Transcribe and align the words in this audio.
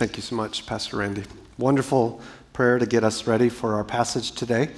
Thank 0.00 0.16
you 0.16 0.22
so 0.22 0.34
much, 0.34 0.64
Pastor 0.64 0.96
Randy. 0.96 1.24
Wonderful 1.58 2.22
prayer 2.54 2.78
to 2.78 2.86
get 2.86 3.04
us 3.04 3.26
ready 3.26 3.50
for 3.50 3.74
our 3.74 3.84
passage 3.84 4.32
today. 4.32 4.70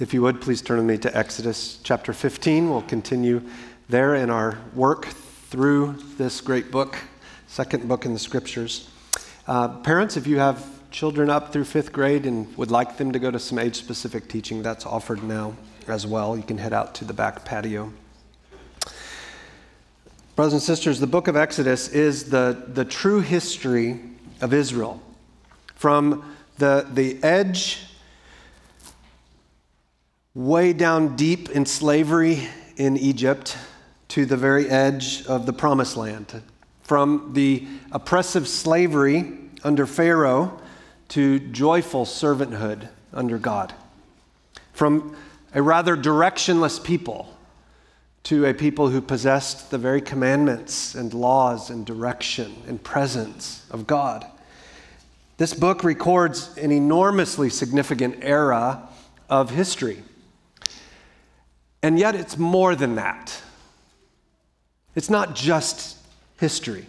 If 0.00 0.12
you 0.12 0.22
would, 0.22 0.40
please 0.40 0.60
turn 0.60 0.78
with 0.78 0.86
me 0.86 0.98
to 0.98 1.16
Exodus 1.16 1.78
chapter 1.84 2.12
15. 2.12 2.68
We'll 2.68 2.82
continue 2.82 3.42
there 3.88 4.16
in 4.16 4.28
our 4.28 4.58
work 4.74 5.06
through 5.06 5.94
this 6.18 6.40
great 6.40 6.72
book, 6.72 6.98
second 7.46 7.86
book 7.86 8.06
in 8.06 8.12
the 8.12 8.18
scriptures. 8.18 8.90
Uh, 9.46 9.68
parents, 9.68 10.16
if 10.16 10.26
you 10.26 10.40
have 10.40 10.68
children 10.90 11.30
up 11.30 11.52
through 11.52 11.62
fifth 11.62 11.92
grade 11.92 12.26
and 12.26 12.52
would 12.56 12.72
like 12.72 12.96
them 12.96 13.12
to 13.12 13.20
go 13.20 13.30
to 13.30 13.38
some 13.38 13.60
age 13.60 13.76
specific 13.76 14.28
teaching, 14.28 14.64
that's 14.64 14.84
offered 14.84 15.22
now 15.22 15.54
as 15.86 16.08
well. 16.08 16.36
You 16.36 16.42
can 16.42 16.58
head 16.58 16.72
out 16.72 16.92
to 16.96 17.04
the 17.04 17.14
back 17.14 17.44
patio. 17.44 17.92
Brothers 20.34 20.54
and 20.54 20.62
sisters, 20.62 20.98
the 20.98 21.06
book 21.06 21.28
of 21.28 21.36
Exodus 21.36 21.86
is 21.90 22.30
the, 22.30 22.64
the 22.66 22.84
true 22.84 23.20
history 23.20 24.00
of 24.40 24.52
Israel. 24.52 25.00
From 25.74 26.34
the, 26.58 26.86
the 26.90 27.22
edge, 27.22 27.82
way 30.34 30.72
down 30.72 31.16
deep 31.16 31.50
in 31.50 31.66
slavery 31.66 32.48
in 32.76 32.96
Egypt, 32.96 33.56
to 34.08 34.24
the 34.24 34.36
very 34.36 34.68
edge 34.68 35.26
of 35.26 35.46
the 35.46 35.52
promised 35.52 35.96
land. 35.96 36.42
From 36.82 37.32
the 37.34 37.66
oppressive 37.92 38.46
slavery 38.46 39.38
under 39.64 39.86
Pharaoh 39.86 40.60
to 41.08 41.38
joyful 41.38 42.04
servanthood 42.04 42.88
under 43.12 43.38
God. 43.38 43.74
From 44.72 45.16
a 45.54 45.62
rather 45.62 45.96
directionless 45.96 46.82
people 46.82 47.35
to 48.26 48.44
a 48.44 48.52
people 48.52 48.88
who 48.88 49.00
possessed 49.00 49.70
the 49.70 49.78
very 49.78 50.00
commandments 50.00 50.96
and 50.96 51.14
laws 51.14 51.70
and 51.70 51.86
direction 51.86 52.52
and 52.66 52.82
presence 52.82 53.64
of 53.70 53.86
God. 53.86 54.26
This 55.36 55.54
book 55.54 55.84
records 55.84 56.58
an 56.58 56.72
enormously 56.72 57.48
significant 57.48 58.16
era 58.22 58.82
of 59.30 59.50
history. 59.50 60.02
And 61.84 62.00
yet, 62.00 62.16
it's 62.16 62.36
more 62.36 62.74
than 62.74 62.96
that. 62.96 63.40
It's 64.96 65.08
not 65.08 65.36
just 65.36 65.96
history. 66.40 66.86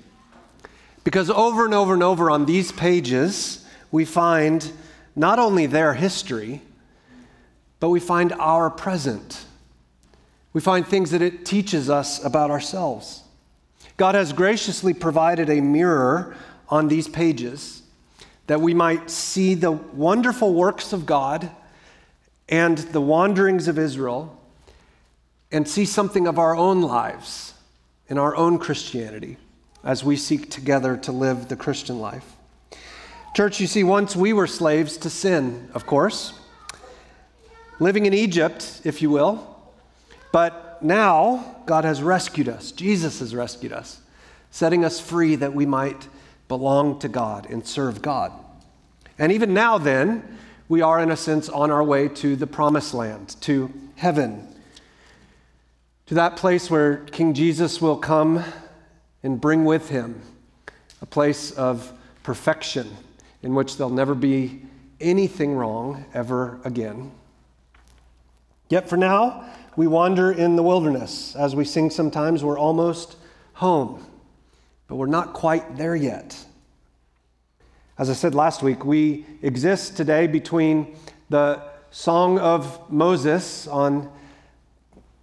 Because 1.03 1.29
over 1.29 1.65
and 1.65 1.73
over 1.75 1.93
and 1.93 2.01
over 2.01 2.31
on 2.31 2.47
these 2.47 2.71
pages, 2.71 3.63
we 3.91 4.05
find 4.05 4.71
not 5.15 5.37
only 5.37 5.67
their 5.67 5.93
history, 5.93 6.63
but 7.79 7.89
we 7.89 7.99
find 7.99 8.33
our 8.33 8.71
present. 8.71 9.45
We 10.57 10.61
find 10.61 10.87
things 10.87 11.11
that 11.11 11.21
it 11.21 11.45
teaches 11.45 11.87
us 11.87 12.25
about 12.25 12.49
ourselves. 12.49 13.21
God 13.95 14.15
has 14.15 14.33
graciously 14.33 14.91
provided 14.91 15.51
a 15.51 15.61
mirror 15.61 16.35
on 16.69 16.87
these 16.87 17.07
pages 17.07 17.83
that 18.47 18.59
we 18.59 18.73
might 18.73 19.11
see 19.11 19.53
the 19.53 19.71
wonderful 19.71 20.55
works 20.55 20.93
of 20.93 21.05
God 21.05 21.51
and 22.49 22.75
the 22.75 22.99
wanderings 22.99 23.67
of 23.67 23.77
Israel 23.77 24.35
and 25.51 25.69
see 25.69 25.85
something 25.85 26.25
of 26.25 26.39
our 26.39 26.55
own 26.55 26.81
lives 26.81 27.53
in 28.09 28.17
our 28.17 28.35
own 28.35 28.57
Christianity 28.57 29.37
as 29.83 30.03
we 30.03 30.17
seek 30.17 30.49
together 30.49 30.97
to 30.97 31.11
live 31.11 31.49
the 31.49 31.55
Christian 31.55 31.99
life. 31.99 32.35
Church, 33.35 33.59
you 33.59 33.67
see, 33.67 33.83
once 33.83 34.15
we 34.15 34.33
were 34.33 34.47
slaves 34.47 34.97
to 34.97 35.11
sin, 35.11 35.69
of 35.75 35.85
course, 35.85 36.33
living 37.79 38.07
in 38.07 38.13
Egypt, 38.15 38.81
if 38.83 39.03
you 39.03 39.11
will, 39.11 39.53
but 40.31 40.81
now 40.81 41.61
God 41.65 41.85
has 41.85 42.01
rescued 42.01 42.49
us. 42.49 42.71
Jesus 42.71 43.19
has 43.19 43.33
rescued 43.33 43.73
us, 43.73 44.01
setting 44.51 44.85
us 44.85 44.99
free 44.99 45.35
that 45.35 45.53
we 45.53 45.65
might 45.65 46.07
belong 46.47 46.99
to 46.99 47.09
God 47.09 47.49
and 47.49 47.65
serve 47.65 48.01
God. 48.01 48.31
And 49.19 49.31
even 49.31 49.53
now, 49.53 49.77
then, 49.77 50.37
we 50.69 50.81
are, 50.81 51.01
in 51.01 51.11
a 51.11 51.17
sense, 51.17 51.49
on 51.49 51.71
our 51.71 51.83
way 51.83 52.07
to 52.09 52.35
the 52.35 52.47
promised 52.47 52.93
land, 52.93 53.35
to 53.41 53.71
heaven, 53.95 54.47
to 56.05 56.13
that 56.15 56.37
place 56.37 56.69
where 56.69 56.97
King 56.97 57.33
Jesus 57.33 57.81
will 57.81 57.97
come 57.97 58.43
and 59.23 59.41
bring 59.41 59.65
with 59.65 59.89
him 59.89 60.21
a 61.01 61.05
place 61.05 61.51
of 61.51 61.91
perfection 62.23 62.95
in 63.41 63.55
which 63.55 63.77
there'll 63.77 63.91
never 63.93 64.15
be 64.15 64.61
anything 64.99 65.53
wrong 65.53 66.05
ever 66.13 66.59
again. 66.63 67.11
Yet 68.69 68.89
for 68.89 68.97
now, 68.97 69.45
we 69.77 69.85
wander 69.85 70.31
in 70.31 70.55
the 70.55 70.63
wilderness. 70.63 71.35
As 71.35 71.55
we 71.55 71.63
sing 71.63 71.91
sometimes, 71.91 72.43
we're 72.43 72.57
almost 72.57 73.15
home, 73.53 74.03
but 74.87 74.95
we're 74.95 75.05
not 75.05 75.33
quite 75.33 75.77
there 75.77 75.95
yet. 75.95 76.43
As 77.99 78.09
I 78.09 78.13
said 78.13 78.33
last 78.33 78.63
week, 78.63 78.83
we 78.83 79.25
exist 79.43 79.95
today 79.95 80.25
between 80.25 80.97
the 81.29 81.61
Song 81.91 82.39
of 82.39 82.91
Moses 82.91 83.67
on 83.67 84.11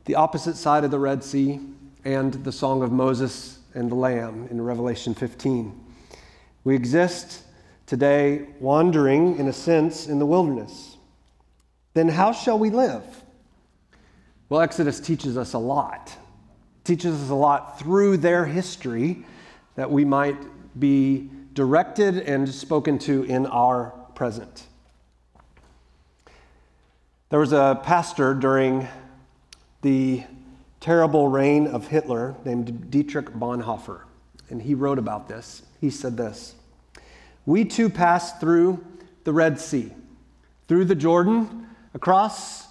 the 0.04 0.14
opposite 0.14 0.56
side 0.56 0.84
of 0.84 0.92
the 0.92 1.00
Red 1.00 1.24
Sea 1.24 1.58
and 2.04 2.32
the 2.44 2.52
Song 2.52 2.84
of 2.84 2.92
Moses 2.92 3.58
and 3.74 3.90
the 3.90 3.96
Lamb 3.96 4.46
in 4.52 4.60
Revelation 4.60 5.14
15. 5.14 5.80
We 6.62 6.76
exist 6.76 7.42
today 7.86 8.46
wandering, 8.60 9.36
in 9.36 9.48
a 9.48 9.52
sense, 9.52 10.06
in 10.06 10.20
the 10.20 10.26
wilderness. 10.26 10.96
Then 11.94 12.08
how 12.08 12.30
shall 12.30 12.58
we 12.58 12.70
live? 12.70 13.23
Well, 14.54 14.62
Exodus 14.62 15.00
teaches 15.00 15.36
us 15.36 15.54
a 15.54 15.58
lot. 15.58 16.16
It 16.16 16.84
teaches 16.84 17.20
us 17.20 17.28
a 17.28 17.34
lot 17.34 17.80
through 17.80 18.18
their 18.18 18.44
history 18.44 19.24
that 19.74 19.90
we 19.90 20.04
might 20.04 20.36
be 20.78 21.28
directed 21.54 22.18
and 22.18 22.48
spoken 22.48 23.00
to 23.00 23.24
in 23.24 23.46
our 23.46 23.86
present. 24.14 24.68
There 27.30 27.40
was 27.40 27.52
a 27.52 27.80
pastor 27.82 28.32
during 28.32 28.86
the 29.82 30.22
terrible 30.78 31.26
reign 31.26 31.66
of 31.66 31.88
Hitler 31.88 32.36
named 32.44 32.92
Dietrich 32.92 33.30
Bonhoeffer, 33.30 34.02
and 34.50 34.62
he 34.62 34.76
wrote 34.76 35.00
about 35.00 35.26
this. 35.26 35.62
He 35.80 35.90
said 35.90 36.16
this 36.16 36.54
We 37.44 37.64
too 37.64 37.90
passed 37.90 38.38
through 38.38 38.84
the 39.24 39.32
Red 39.32 39.58
Sea, 39.58 39.92
through 40.68 40.84
the 40.84 40.94
Jordan, 40.94 41.66
across 41.92 42.68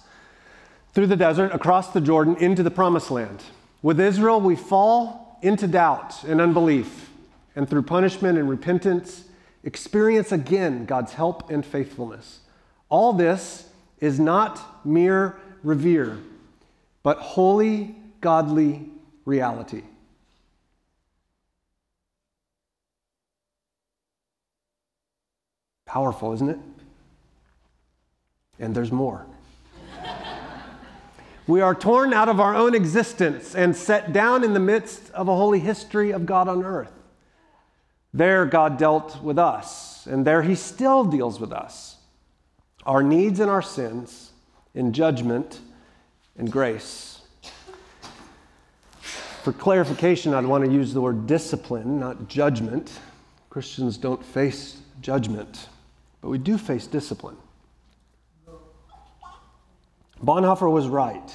through 0.94 1.08
the 1.08 1.16
desert, 1.16 1.52
across 1.52 1.90
the 1.90 2.00
Jordan, 2.00 2.36
into 2.36 2.62
the 2.62 2.70
promised 2.70 3.10
land. 3.10 3.42
With 3.82 4.00
Israel, 4.00 4.40
we 4.40 4.56
fall 4.56 5.38
into 5.42 5.66
doubt 5.66 6.24
and 6.24 6.40
unbelief 6.40 7.10
and 7.56 7.68
through 7.68 7.82
punishment 7.82 8.38
and 8.38 8.48
repentance, 8.48 9.24
experience 9.62 10.32
again 10.32 10.86
God's 10.86 11.12
help 11.12 11.50
and 11.50 11.64
faithfulness. 11.64 12.40
All 12.88 13.12
this 13.12 13.68
is 14.00 14.20
not 14.20 14.86
mere 14.86 15.36
revere, 15.62 16.18
but 17.02 17.18
holy, 17.18 17.96
godly 18.20 18.88
reality. 19.24 19.82
Powerful, 25.86 26.32
isn't 26.34 26.50
it? 26.50 26.58
And 28.58 28.74
there's 28.74 28.92
more. 28.92 29.26
We 31.46 31.60
are 31.60 31.74
torn 31.74 32.12
out 32.12 32.28
of 32.28 32.40
our 32.40 32.54
own 32.54 32.74
existence 32.74 33.54
and 33.54 33.76
set 33.76 34.12
down 34.12 34.44
in 34.44 34.54
the 34.54 34.60
midst 34.60 35.10
of 35.10 35.28
a 35.28 35.36
holy 35.36 35.60
history 35.60 36.10
of 36.10 36.24
God 36.24 36.48
on 36.48 36.64
earth. 36.64 36.92
There, 38.14 38.46
God 38.46 38.78
dealt 38.78 39.22
with 39.22 39.38
us, 39.38 40.06
and 40.06 40.26
there 40.26 40.42
He 40.42 40.54
still 40.54 41.04
deals 41.04 41.40
with 41.40 41.52
us. 41.52 41.96
Our 42.86 43.02
needs 43.02 43.40
and 43.40 43.50
our 43.50 43.62
sins 43.62 44.32
in 44.74 44.92
judgment 44.92 45.60
and 46.36 46.50
grace. 46.50 47.22
For 49.42 49.52
clarification, 49.52 50.32
I'd 50.32 50.46
want 50.46 50.64
to 50.64 50.70
use 50.70 50.94
the 50.94 51.00
word 51.00 51.26
discipline, 51.26 52.00
not 52.00 52.28
judgment. 52.28 52.98
Christians 53.50 53.98
don't 53.98 54.24
face 54.24 54.78
judgment, 55.02 55.68
but 56.22 56.30
we 56.30 56.38
do 56.38 56.56
face 56.56 56.86
discipline. 56.86 57.36
Bonhoeffer 60.22 60.70
was 60.70 60.88
right. 60.88 61.34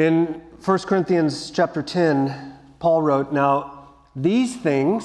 In 0.00 0.40
1 0.64 0.78
Corinthians 0.78 1.50
chapter 1.50 1.82
10, 1.82 2.54
Paul 2.78 3.02
wrote, 3.02 3.34
Now 3.34 3.88
these 4.16 4.56
things, 4.56 5.04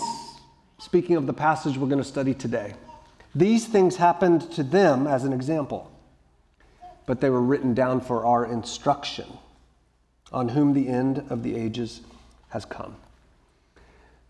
speaking 0.77 1.18
of 1.18 1.27
the 1.27 1.33
passage 1.33 1.77
we're 1.77 1.89
going 1.89 2.01
to 2.01 2.07
study 2.07 2.33
today, 2.33 2.75
these 3.36 3.68
things 3.68 3.97
happened 3.97 4.50
to 4.53 4.63
them 4.63 5.06
as 5.06 5.25
an 5.25 5.33
example, 5.33 5.92
but 7.06 7.19
they 7.19 7.30
were 7.30 7.42
written 7.42 7.74
down 7.74 8.00
for 8.00 8.25
our 8.25 8.45
instruction, 8.45 9.25
on 10.31 10.47
whom 10.47 10.71
the 10.71 10.88
end 10.88 11.25
of 11.30 11.44
the 11.44 11.57
ages 11.57 12.00
has 12.47 12.63
come. 12.63 12.95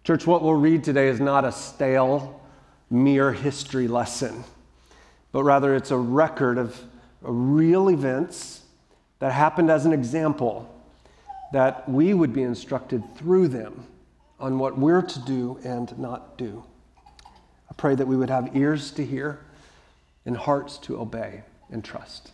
Church, 0.04 0.26
what 0.26 0.42
we'll 0.42 0.56
read 0.56 0.84
today 0.84 1.10
is 1.10 1.20
not 1.20 1.46
a 1.46 1.52
stale, 1.52 2.42
mere 2.90 3.34
history 3.34 3.88
lesson, 3.88 4.44
but 5.32 5.44
rather 5.44 5.76
it's 5.76 5.92
a 5.92 5.98
record 5.98 6.58
of 6.58 6.82
real 7.22 7.88
events 7.88 8.65
that 9.20 9.32
happened 9.32 9.70
as 9.70 9.86
an 9.86 9.94
example 9.94 10.72
that 11.54 11.88
we 11.88 12.14
would 12.14 12.34
be 12.34 12.44
instructed 12.44 13.04
through 13.16 13.48
them 13.48 13.86
on 14.40 14.60
what 14.60 14.78
we're 14.78 15.02
to 15.02 15.20
do 15.20 15.60
and 15.64 15.98
not 15.98 16.38
do. 16.38 16.64
I 17.70 17.74
pray 17.78 17.96
that 17.96 18.08
we 18.08 18.18
would 18.18 18.30
have 18.30 18.56
ears 18.56 18.92
to 18.92 19.06
hear 19.06 19.40
and 20.26 20.36
hearts 20.36 20.78
to 20.80 21.00
obey 21.00 21.44
and 21.72 21.84
trust. 21.84 22.32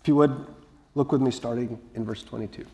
If 0.00 0.08
you 0.08 0.16
would, 0.16 0.46
look 0.94 1.12
with 1.12 1.20
me 1.20 1.30
starting 1.30 1.78
in 1.94 2.04
verse 2.04 2.22
22. 2.22 2.66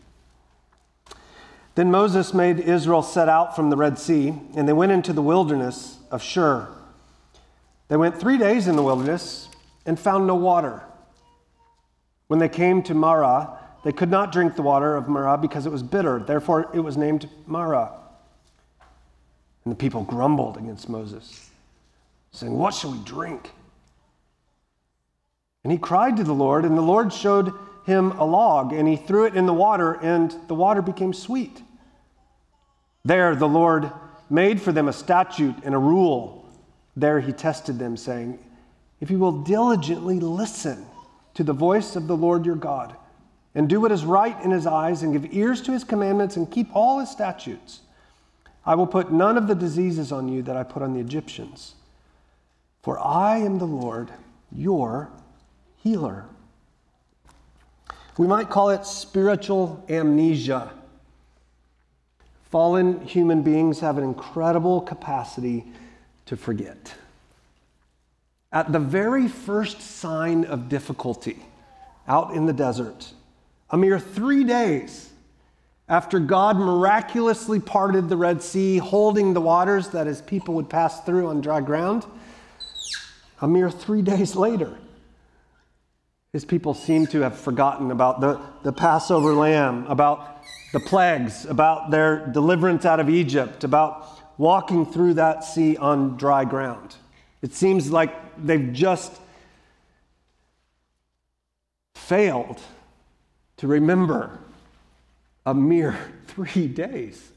Then 1.75 1.91
Moses 1.91 2.33
made 2.33 2.59
Israel 2.59 3.03
set 3.03 3.29
out 3.29 3.55
from 3.55 3.69
the 3.69 3.77
Red 3.77 3.99
Sea, 3.99 4.33
and 4.55 4.67
they 4.67 4.73
went 4.73 4.91
into 4.91 5.13
the 5.13 5.21
wilderness 5.21 5.99
of 6.09 6.23
Shur. 6.23 6.67
They 7.87 7.97
went 7.97 8.19
three 8.19 8.37
days 8.37 8.67
in 8.67 8.75
the 8.75 8.83
wilderness 8.83 9.49
and 9.85 9.99
found 9.99 10.25
no 10.25 10.35
water. 10.35 10.81
When 12.27 12.39
they 12.39 12.49
came 12.49 12.83
to 12.83 12.93
Marah, 12.93 13.57
they 13.83 13.91
could 13.91 14.09
not 14.09 14.31
drink 14.31 14.55
the 14.55 14.61
water 14.61 14.95
of 14.95 15.07
Marah 15.07 15.37
because 15.37 15.65
it 15.65 15.71
was 15.71 15.83
bitter. 15.83 16.19
Therefore, 16.19 16.69
it 16.73 16.79
was 16.79 16.97
named 16.97 17.29
Marah. 17.45 17.93
And 19.63 19.71
the 19.71 19.77
people 19.77 20.03
grumbled 20.03 20.57
against 20.57 20.89
Moses, 20.89 21.49
saying, 22.31 22.57
What 22.57 22.73
shall 22.73 22.91
we 22.91 22.99
drink? 22.99 23.51
And 25.63 25.71
he 25.71 25.77
cried 25.77 26.17
to 26.17 26.23
the 26.23 26.33
Lord, 26.33 26.65
and 26.65 26.77
the 26.77 26.81
Lord 26.81 27.11
showed 27.11 27.53
him 27.85 28.11
a 28.11 28.25
log, 28.25 28.73
and 28.73 28.87
he 28.87 28.95
threw 28.95 29.25
it 29.25 29.35
in 29.35 29.45
the 29.45 29.53
water, 29.53 29.93
and 29.93 30.35
the 30.47 30.53
water 30.53 30.81
became 30.81 31.13
sweet. 31.13 31.61
There 33.05 33.35
the 33.35 33.47
Lord 33.47 33.91
made 34.29 34.61
for 34.61 34.71
them 34.73 34.89
a 34.89 34.93
statute 34.93 35.55
and 35.63 35.73
a 35.73 35.77
rule. 35.77 36.45
There 36.97 37.19
he 37.19 37.31
tested 37.31 37.79
them, 37.79 37.95
saying, 37.95 38.39
If 38.99 39.09
you 39.09 39.19
will 39.19 39.43
diligently 39.43 40.19
listen 40.19 40.85
to 41.37 41.43
the 41.43 41.53
voice 41.53 41.95
of 41.95 42.07
the 42.07 42.17
Lord 42.17 42.47
your 42.47 42.55
God, 42.55 42.95
and 43.53 43.69
do 43.69 43.79
what 43.79 43.91
is 43.91 44.03
right 44.03 44.35
in 44.43 44.49
his 44.49 44.65
eyes, 44.65 45.03
and 45.03 45.13
give 45.13 45.31
ears 45.35 45.61
to 45.61 45.71
his 45.71 45.83
commandments, 45.83 46.35
and 46.35 46.49
keep 46.49 46.75
all 46.75 46.97
his 46.97 47.11
statutes, 47.11 47.81
I 48.65 48.73
will 48.73 48.87
put 48.87 49.11
none 49.11 49.37
of 49.37 49.45
the 49.47 49.53
diseases 49.53 50.11
on 50.11 50.29
you 50.29 50.41
that 50.41 50.57
I 50.57 50.63
put 50.63 50.81
on 50.81 50.95
the 50.95 50.99
Egyptians. 50.99 51.75
For 52.81 52.97
I 52.97 53.37
am 53.37 53.59
the 53.59 53.67
Lord, 53.67 54.09
your 54.51 55.11
healer. 55.83 56.25
We 58.17 58.25
might 58.25 58.49
call 58.49 58.71
it 58.71 58.83
spiritual 58.83 59.85
amnesia. 59.89 60.71
Fallen 62.49 63.05
human 63.05 63.43
beings 63.43 63.79
have 63.81 63.99
an 63.99 64.03
incredible 64.03 64.81
capacity 64.81 65.65
to 66.25 66.35
forget. 66.35 66.95
At 68.51 68.71
the 68.71 68.79
very 68.79 69.27
first 69.27 69.81
sign 69.81 70.45
of 70.45 70.69
difficulty 70.69 71.45
out 72.07 72.33
in 72.33 72.45
the 72.45 72.53
desert, 72.53 73.13
a 73.69 73.77
mere 73.77 73.99
three 73.99 74.43
days 74.43 75.11
after 75.89 76.19
God 76.19 76.57
miraculously 76.57 77.59
parted 77.59 78.09
the 78.09 78.17
Red 78.17 78.41
Sea, 78.41 78.77
holding 78.77 79.33
the 79.33 79.41
waters 79.41 79.89
that 79.89 80.07
his 80.07 80.21
people 80.21 80.53
would 80.55 80.69
pass 80.69 81.01
through 81.01 81.27
on 81.27 81.39
dry 81.39 81.61
ground, 81.61 82.05
a 83.41 83.47
mere 83.47 83.71
three 83.71 84.01
days 84.01 84.35
later, 84.35 84.77
his 86.33 86.43
people 86.43 86.73
seem 86.73 87.07
to 87.07 87.21
have 87.21 87.37
forgotten 87.37 87.91
about 87.91 88.19
the, 88.19 88.39
the 88.63 88.73
Passover 88.73 89.33
lamb, 89.33 89.85
about 89.87 90.43
the 90.73 90.79
plagues, 90.79 91.45
about 91.45 91.89
their 91.89 92.27
deliverance 92.27 92.85
out 92.85 92.99
of 92.99 93.09
Egypt, 93.09 93.63
about 93.63 94.07
walking 94.37 94.85
through 94.85 95.13
that 95.13 95.43
sea 95.43 95.77
on 95.77 96.17
dry 96.17 96.43
ground. 96.43 96.97
It 97.47 97.53
seems 97.53 97.89
like 97.89 98.13
they've 98.45 98.73
just 98.73 99.13
failed 101.95 102.59
to 103.55 103.67
remember 103.67 104.39
a 105.45 105.53
mere 105.53 105.97
three 106.27 106.67
days. 106.67 107.31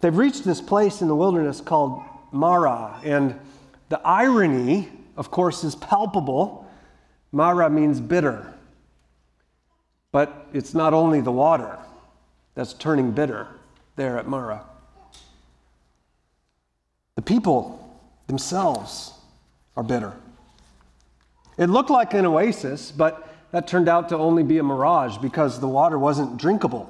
They've 0.00 0.16
reached 0.16 0.44
this 0.44 0.60
place 0.60 1.02
in 1.02 1.08
the 1.08 1.16
wilderness 1.16 1.60
called 1.60 2.00
Marah, 2.30 3.00
and 3.02 3.34
the 3.88 4.00
irony 4.06 4.88
of 5.20 5.30
course, 5.30 5.64
is 5.64 5.74
palpable. 5.74 6.66
Marah 7.30 7.68
means 7.68 8.00
bitter. 8.00 8.54
But 10.12 10.46
it's 10.54 10.72
not 10.72 10.94
only 10.94 11.20
the 11.20 11.30
water 11.30 11.78
that's 12.54 12.72
turning 12.72 13.10
bitter 13.12 13.46
there 13.96 14.16
at 14.16 14.26
Marah. 14.26 14.64
The 17.20 17.26
people 17.26 18.00
themselves 18.28 19.12
are 19.76 19.82
bitter. 19.82 20.14
It 21.58 21.66
looked 21.66 21.90
like 21.90 22.14
an 22.14 22.24
oasis, 22.24 22.90
but 22.90 23.28
that 23.50 23.68
turned 23.68 23.90
out 23.90 24.08
to 24.08 24.16
only 24.16 24.42
be 24.42 24.56
a 24.56 24.62
mirage 24.62 25.18
because 25.18 25.60
the 25.60 25.68
water 25.68 25.98
wasn't 25.98 26.38
drinkable. 26.38 26.88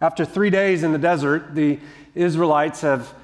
After 0.00 0.24
three 0.24 0.50
days 0.50 0.82
in 0.82 0.90
the 0.90 0.98
desert, 0.98 1.54
the 1.54 1.78
Israelites 2.16 2.80
have 2.80 3.14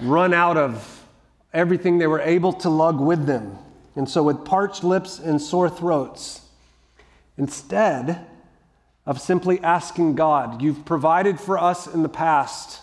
run 0.00 0.32
out 0.32 0.56
of 0.56 1.04
everything 1.52 1.98
they 1.98 2.06
were 2.06 2.22
able 2.22 2.54
to 2.54 2.70
lug 2.70 2.98
with 2.98 3.26
them 3.26 3.58
and 3.94 4.08
so, 4.08 4.22
with 4.22 4.42
parched 4.42 4.84
lips 4.84 5.18
and 5.18 5.38
sore 5.38 5.68
throats, 5.68 6.40
instead 7.36 8.26
of 9.04 9.20
simply 9.20 9.60
asking 9.60 10.14
God, 10.14 10.62
You've 10.62 10.86
provided 10.86 11.38
for 11.38 11.58
us 11.58 11.86
in 11.86 12.02
the 12.02 12.08
past, 12.08 12.80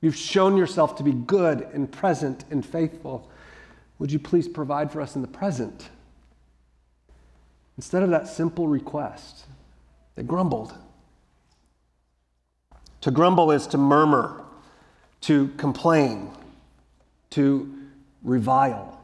you've 0.00 0.16
shown 0.16 0.56
yourself 0.56 0.96
to 0.96 1.02
be 1.02 1.12
good 1.12 1.62
and 1.72 1.90
present 1.90 2.44
and 2.50 2.64
faithful. 2.64 3.30
Would 3.98 4.12
you 4.12 4.18
please 4.18 4.48
provide 4.48 4.92
for 4.92 5.00
us 5.00 5.16
in 5.16 5.22
the 5.22 5.28
present? 5.28 5.88
Instead 7.76 8.02
of 8.02 8.10
that 8.10 8.28
simple 8.28 8.68
request, 8.68 9.44
they 10.14 10.22
grumbled. 10.22 10.74
To 13.02 13.10
grumble 13.10 13.52
is 13.52 13.66
to 13.68 13.78
murmur, 13.78 14.42
to 15.22 15.48
complain, 15.56 16.30
to 17.30 17.72
revile. 18.22 19.00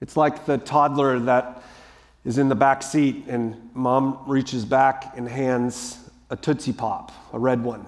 It's 0.00 0.16
like 0.16 0.46
the 0.46 0.58
toddler 0.58 1.18
that 1.20 1.62
is 2.24 2.38
in 2.38 2.48
the 2.48 2.54
back 2.54 2.82
seat 2.82 3.24
and 3.28 3.70
mom 3.74 4.18
reaches 4.26 4.64
back 4.64 5.16
and 5.16 5.28
hands 5.28 5.98
a 6.30 6.36
Tootsie 6.36 6.72
Pop, 6.72 7.12
a 7.32 7.38
red 7.38 7.62
one. 7.62 7.84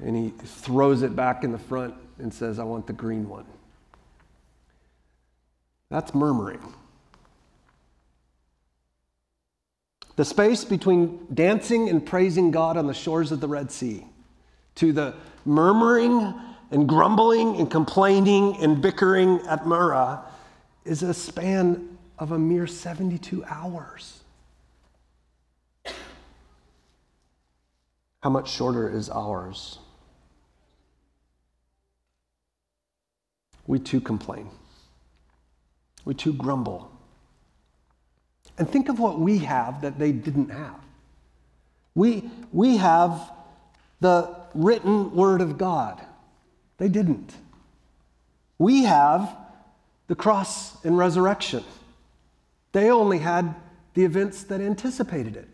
And 0.00 0.16
he 0.16 0.30
throws 0.30 1.02
it 1.02 1.16
back 1.16 1.44
in 1.44 1.52
the 1.52 1.58
front 1.58 1.94
and 2.18 2.32
says, 2.32 2.58
I 2.58 2.64
want 2.64 2.86
the 2.86 2.92
green 2.92 3.28
one. 3.28 3.46
That's 5.90 6.14
murmuring. 6.14 6.60
The 10.16 10.24
space 10.24 10.64
between 10.64 11.26
dancing 11.32 11.88
and 11.88 12.04
praising 12.04 12.50
God 12.50 12.76
on 12.76 12.86
the 12.86 12.94
shores 12.94 13.32
of 13.32 13.40
the 13.40 13.48
Red 13.48 13.70
Sea 13.70 14.04
to 14.76 14.92
the 14.92 15.14
murmuring 15.44 16.34
and 16.70 16.88
grumbling 16.88 17.56
and 17.56 17.70
complaining 17.70 18.56
and 18.62 18.82
bickering 18.82 19.40
at 19.48 19.66
Marah 19.66 20.24
is 20.84 21.02
a 21.02 21.14
span 21.14 21.96
of 22.18 22.32
a 22.32 22.38
mere 22.38 22.66
72 22.66 23.44
hours. 23.44 24.20
How 28.20 28.30
much 28.30 28.50
shorter 28.50 28.90
is 28.90 29.08
ours? 29.08 29.78
We 33.68 33.78
too 33.78 34.00
complain. 34.00 34.48
We 36.06 36.14
too 36.14 36.32
grumble. 36.32 36.90
And 38.56 38.68
think 38.68 38.88
of 38.88 38.98
what 38.98 39.20
we 39.20 39.38
have 39.40 39.82
that 39.82 39.98
they 39.98 40.10
didn't 40.10 40.48
have. 40.48 40.80
We, 41.94 42.30
we 42.50 42.78
have 42.78 43.30
the 44.00 44.34
written 44.54 45.14
word 45.14 45.42
of 45.42 45.58
God. 45.58 46.00
They 46.78 46.88
didn't. 46.88 47.34
We 48.56 48.84
have 48.84 49.36
the 50.06 50.14
cross 50.14 50.82
and 50.82 50.96
resurrection. 50.96 51.62
They 52.72 52.90
only 52.90 53.18
had 53.18 53.54
the 53.92 54.04
events 54.04 54.44
that 54.44 54.62
anticipated 54.62 55.36
it. 55.36 55.48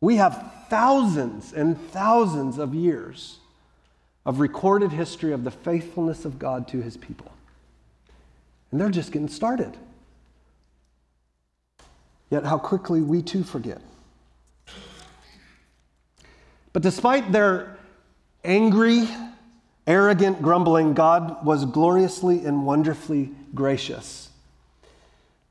We 0.00 0.16
have 0.16 0.52
thousands 0.68 1.52
and 1.52 1.80
thousands 1.92 2.58
of 2.58 2.74
years 2.74 3.38
of 4.26 4.40
recorded 4.40 4.90
history 4.90 5.32
of 5.32 5.44
the 5.44 5.50
faithfulness 5.50 6.24
of 6.24 6.38
God 6.38 6.66
to 6.68 6.82
his 6.82 6.96
people. 6.96 7.32
And 8.70 8.80
they're 8.80 8.90
just 8.90 9.12
getting 9.12 9.28
started. 9.28 9.76
Yet, 12.28 12.44
how 12.44 12.58
quickly 12.58 13.00
we 13.00 13.22
too 13.22 13.44
forget. 13.44 13.80
But 16.72 16.82
despite 16.82 17.30
their 17.30 17.78
angry 18.44 19.08
arrogant 19.86 20.42
grumbling, 20.42 20.92
God 20.92 21.46
was 21.46 21.64
gloriously 21.64 22.44
and 22.44 22.66
wonderfully 22.66 23.30
gracious. 23.54 24.30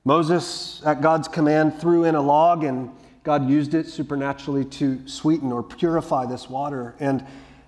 Moses, 0.03 0.83
at 0.85 1.01
God's 1.01 1.29
command, 1.29 1.79
threw 1.79 2.03
in 2.03 2.13
a 2.13 2.21
log, 2.21 2.65
and 2.65 2.91
God 3.23 3.49
used 3.49 3.73
it 3.73 3.87
supernaturally 3.87 4.65
to 4.65 5.07
sweeten 5.07 5.53
or 5.53 5.63
purify 5.63 6.25
this 6.25 6.49
water. 6.49 6.93
And 6.99 7.25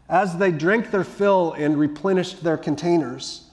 as 0.10 0.38
they 0.38 0.52
drank 0.52 0.92
their 0.92 1.04
fill 1.04 1.54
and 1.54 1.78
replenished 1.78 2.44
their 2.44 2.58
containers, 2.58 3.50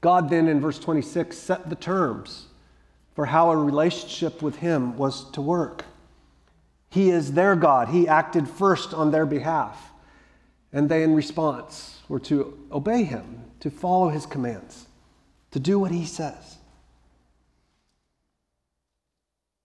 God 0.00 0.30
then, 0.30 0.48
in 0.48 0.60
verse 0.60 0.78
26, 0.78 1.36
set 1.36 1.68
the 1.68 1.76
terms 1.76 2.46
for 3.14 3.26
how 3.26 3.50
a 3.50 3.56
relationship 3.56 4.42
with 4.42 4.56
Him 4.56 4.96
was 4.96 5.30
to 5.32 5.40
work. 5.40 5.84
He 6.90 7.10
is 7.10 7.32
their 7.32 7.56
God. 7.56 7.88
He 7.88 8.08
acted 8.08 8.48
first 8.48 8.94
on 8.94 9.10
their 9.10 9.26
behalf. 9.26 9.92
And 10.72 10.88
they, 10.88 11.02
in 11.02 11.14
response, 11.14 12.00
were 12.08 12.20
to 12.20 12.58
obey 12.72 13.04
him, 13.04 13.44
to 13.60 13.70
follow 13.70 14.08
his 14.08 14.26
commands, 14.26 14.86
to 15.50 15.60
do 15.60 15.78
what 15.78 15.90
he 15.90 16.04
says. 16.04 16.56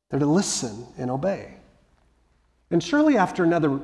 They're 0.10 0.20
to 0.20 0.26
listen 0.26 0.86
and 0.98 1.10
obey. 1.10 1.56
And 2.72 2.84
surely, 2.84 3.18
after 3.18 3.44
another 3.44 3.80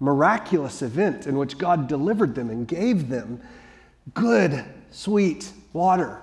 miraculous 0.00 0.82
event 0.82 1.26
in 1.26 1.36
which 1.36 1.58
God 1.58 1.86
delivered 1.86 2.34
them 2.34 2.50
and 2.50 2.66
gave 2.66 3.08
them 3.08 3.40
good, 4.14 4.64
sweet 4.90 5.52
water, 5.72 6.20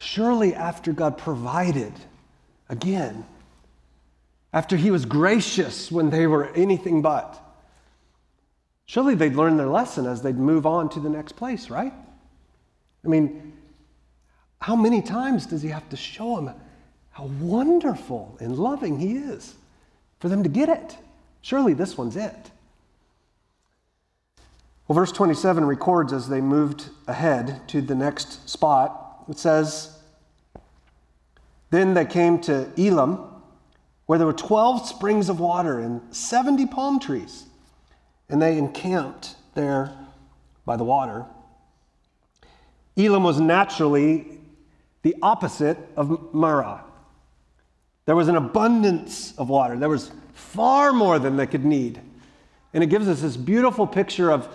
surely, 0.00 0.54
after 0.54 0.92
God 0.92 1.18
provided 1.18 1.92
again, 2.68 3.24
after 4.52 4.76
He 4.76 4.90
was 4.90 5.04
gracious 5.04 5.92
when 5.92 6.10
they 6.10 6.26
were 6.26 6.46
anything 6.54 7.02
but, 7.02 7.40
surely 8.86 9.14
they'd 9.14 9.36
learn 9.36 9.56
their 9.56 9.68
lesson 9.68 10.06
as 10.06 10.22
they'd 10.22 10.38
move 10.38 10.66
on 10.66 10.88
to 10.90 11.00
the 11.00 11.10
next 11.10 11.32
place, 11.32 11.70
right? 11.70 11.92
I 13.04 13.08
mean, 13.08 13.52
how 14.60 14.74
many 14.74 15.02
times 15.02 15.46
does 15.46 15.62
He 15.62 15.68
have 15.68 15.88
to 15.90 15.96
show 15.96 16.36
them? 16.40 16.54
how 17.16 17.24
wonderful 17.40 18.36
and 18.40 18.58
loving 18.58 18.98
He 18.98 19.16
is 19.16 19.54
for 20.20 20.28
them 20.28 20.42
to 20.42 20.50
get 20.50 20.68
it. 20.68 20.98
Surely 21.46 21.74
this 21.74 21.96
one's 21.96 22.16
it. 22.16 22.50
Well, 24.88 24.96
verse 24.96 25.12
27 25.12 25.64
records 25.64 26.12
as 26.12 26.28
they 26.28 26.40
moved 26.40 26.88
ahead 27.06 27.68
to 27.68 27.80
the 27.80 27.94
next 27.94 28.50
spot, 28.50 29.22
it 29.28 29.38
says, 29.38 29.96
Then 31.70 31.94
they 31.94 32.04
came 32.04 32.40
to 32.40 32.68
Elim, 32.76 33.20
where 34.06 34.18
there 34.18 34.26
were 34.26 34.32
12 34.32 34.88
springs 34.88 35.28
of 35.28 35.38
water 35.38 35.78
and 35.78 36.02
70 36.12 36.66
palm 36.66 36.98
trees, 36.98 37.44
and 38.28 38.42
they 38.42 38.58
encamped 38.58 39.36
there 39.54 39.96
by 40.64 40.76
the 40.76 40.82
water. 40.82 41.26
Elim 42.96 43.22
was 43.22 43.38
naturally 43.38 44.40
the 45.02 45.14
opposite 45.22 45.78
of 45.96 46.34
Marah. 46.34 46.85
There 48.06 48.16
was 48.16 48.28
an 48.28 48.36
abundance 48.36 49.34
of 49.36 49.48
water. 49.48 49.76
There 49.76 49.88
was 49.88 50.10
far 50.32 50.92
more 50.92 51.18
than 51.18 51.36
they 51.36 51.46
could 51.46 51.64
need. 51.64 52.00
And 52.72 52.82
it 52.82 52.86
gives 52.86 53.08
us 53.08 53.20
this 53.20 53.36
beautiful 53.36 53.86
picture 53.86 54.30
of 54.30 54.48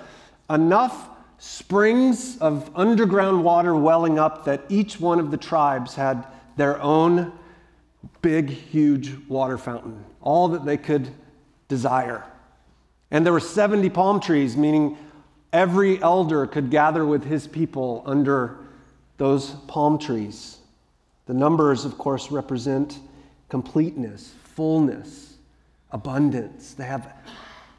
enough 0.49 1.09
springs 1.37 2.37
of 2.37 2.69
underground 2.75 3.43
water 3.43 3.75
welling 3.75 4.19
up 4.19 4.45
that 4.45 4.63
each 4.69 4.99
one 4.99 5.19
of 5.19 5.31
the 5.31 5.37
tribes 5.37 5.95
had 5.95 6.25
their 6.55 6.81
own 6.81 7.31
big, 8.21 8.49
huge 8.49 9.13
water 9.27 9.57
fountain, 9.57 10.03
all 10.21 10.47
that 10.49 10.65
they 10.65 10.77
could 10.77 11.09
desire. 11.67 12.23
And 13.09 13.25
there 13.25 13.33
were 13.33 13.39
70 13.39 13.89
palm 13.89 14.19
trees, 14.19 14.55
meaning 14.55 14.97
every 15.51 16.01
elder 16.01 16.45
could 16.47 16.69
gather 16.69 17.05
with 17.05 17.25
his 17.25 17.47
people 17.47 18.03
under 18.05 18.57
those 19.17 19.51
palm 19.67 19.97
trees. 19.97 20.57
The 21.25 21.33
numbers, 21.33 21.85
of 21.85 21.97
course, 21.97 22.31
represent 22.31 22.99
completeness, 23.51 24.33
fullness, 24.55 25.33
abundance. 25.91 26.73
They 26.73 26.85
have 26.85 27.13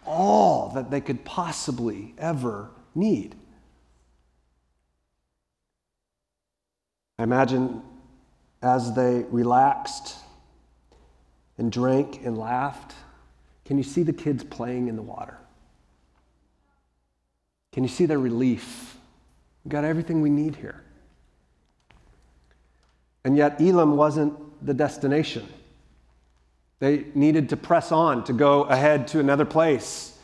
all 0.04 0.68
that 0.74 0.90
they 0.90 1.00
could 1.00 1.24
possibly 1.24 2.12
ever 2.18 2.68
need. 2.94 3.34
I 7.18 7.22
imagine 7.22 7.80
as 8.62 8.94
they 8.94 9.24
relaxed 9.30 10.16
and 11.56 11.72
drank 11.72 12.20
and 12.22 12.36
laughed, 12.36 12.94
can 13.64 13.78
you 13.78 13.84
see 13.84 14.02
the 14.02 14.12
kids 14.12 14.44
playing 14.44 14.88
in 14.88 14.96
the 14.96 15.02
water? 15.02 15.38
Can 17.72 17.82
you 17.82 17.88
see 17.88 18.04
their 18.04 18.18
relief? 18.18 18.98
We've 19.64 19.72
got 19.72 19.84
everything 19.84 20.20
we 20.20 20.28
need 20.28 20.56
here. 20.56 20.82
And 23.24 23.38
yet, 23.38 23.58
Elim 23.58 23.96
wasn't 23.96 24.36
the 24.66 24.74
destination. 24.74 25.48
They 26.82 27.04
needed 27.14 27.50
to 27.50 27.56
press 27.56 27.92
on 27.92 28.24
to 28.24 28.32
go 28.32 28.64
ahead 28.64 29.06
to 29.08 29.20
another 29.20 29.44
place. 29.44 30.18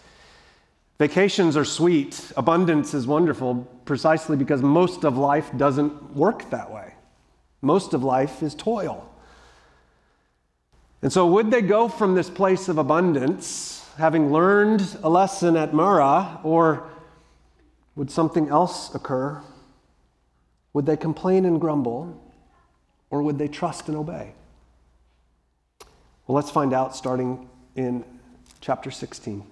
Vacations 0.98 1.56
are 1.56 1.64
sweet, 1.64 2.32
abundance 2.36 2.94
is 2.94 3.06
wonderful, 3.06 3.64
precisely 3.84 4.36
because 4.36 4.60
most 4.60 5.04
of 5.04 5.16
life 5.16 5.56
doesn't 5.56 6.16
work 6.16 6.50
that 6.50 6.72
way. 6.72 6.94
Most 7.62 7.94
of 7.94 8.02
life 8.02 8.42
is 8.42 8.56
toil. 8.56 9.08
And 11.00 11.12
so, 11.12 11.28
would 11.28 11.52
they 11.52 11.62
go 11.62 11.86
from 11.86 12.16
this 12.16 12.28
place 12.28 12.68
of 12.68 12.76
abundance, 12.76 13.88
having 13.96 14.32
learned 14.32 14.82
a 15.04 15.08
lesson 15.08 15.56
at 15.56 15.72
Marah, 15.72 16.40
or 16.42 16.90
would 17.94 18.10
something 18.10 18.48
else 18.48 18.92
occur? 18.96 19.40
Would 20.72 20.86
they 20.86 20.96
complain 20.96 21.44
and 21.44 21.60
grumble, 21.60 22.20
or 23.10 23.22
would 23.22 23.38
they 23.38 23.46
trust 23.46 23.86
and 23.86 23.96
obey? 23.96 24.32
Well, 26.28 26.36
let's 26.36 26.50
find 26.50 26.74
out 26.74 26.94
starting 26.94 27.48
in 27.74 28.04
chapter 28.60 28.90
16. 28.90 29.42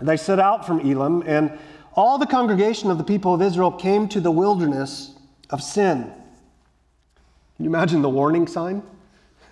They 0.00 0.16
set 0.16 0.38
out 0.38 0.66
from 0.66 0.80
Elim, 0.80 1.22
and 1.26 1.58
all 1.92 2.16
the 2.16 2.26
congregation 2.26 2.90
of 2.90 2.96
the 2.96 3.04
people 3.04 3.34
of 3.34 3.42
Israel 3.42 3.70
came 3.70 4.08
to 4.08 4.20
the 4.20 4.30
wilderness 4.30 5.14
of 5.50 5.62
Sin. 5.62 6.04
Can 7.56 7.64
you 7.64 7.66
imagine 7.66 8.00
the 8.00 8.08
warning 8.08 8.46
sign? 8.46 8.82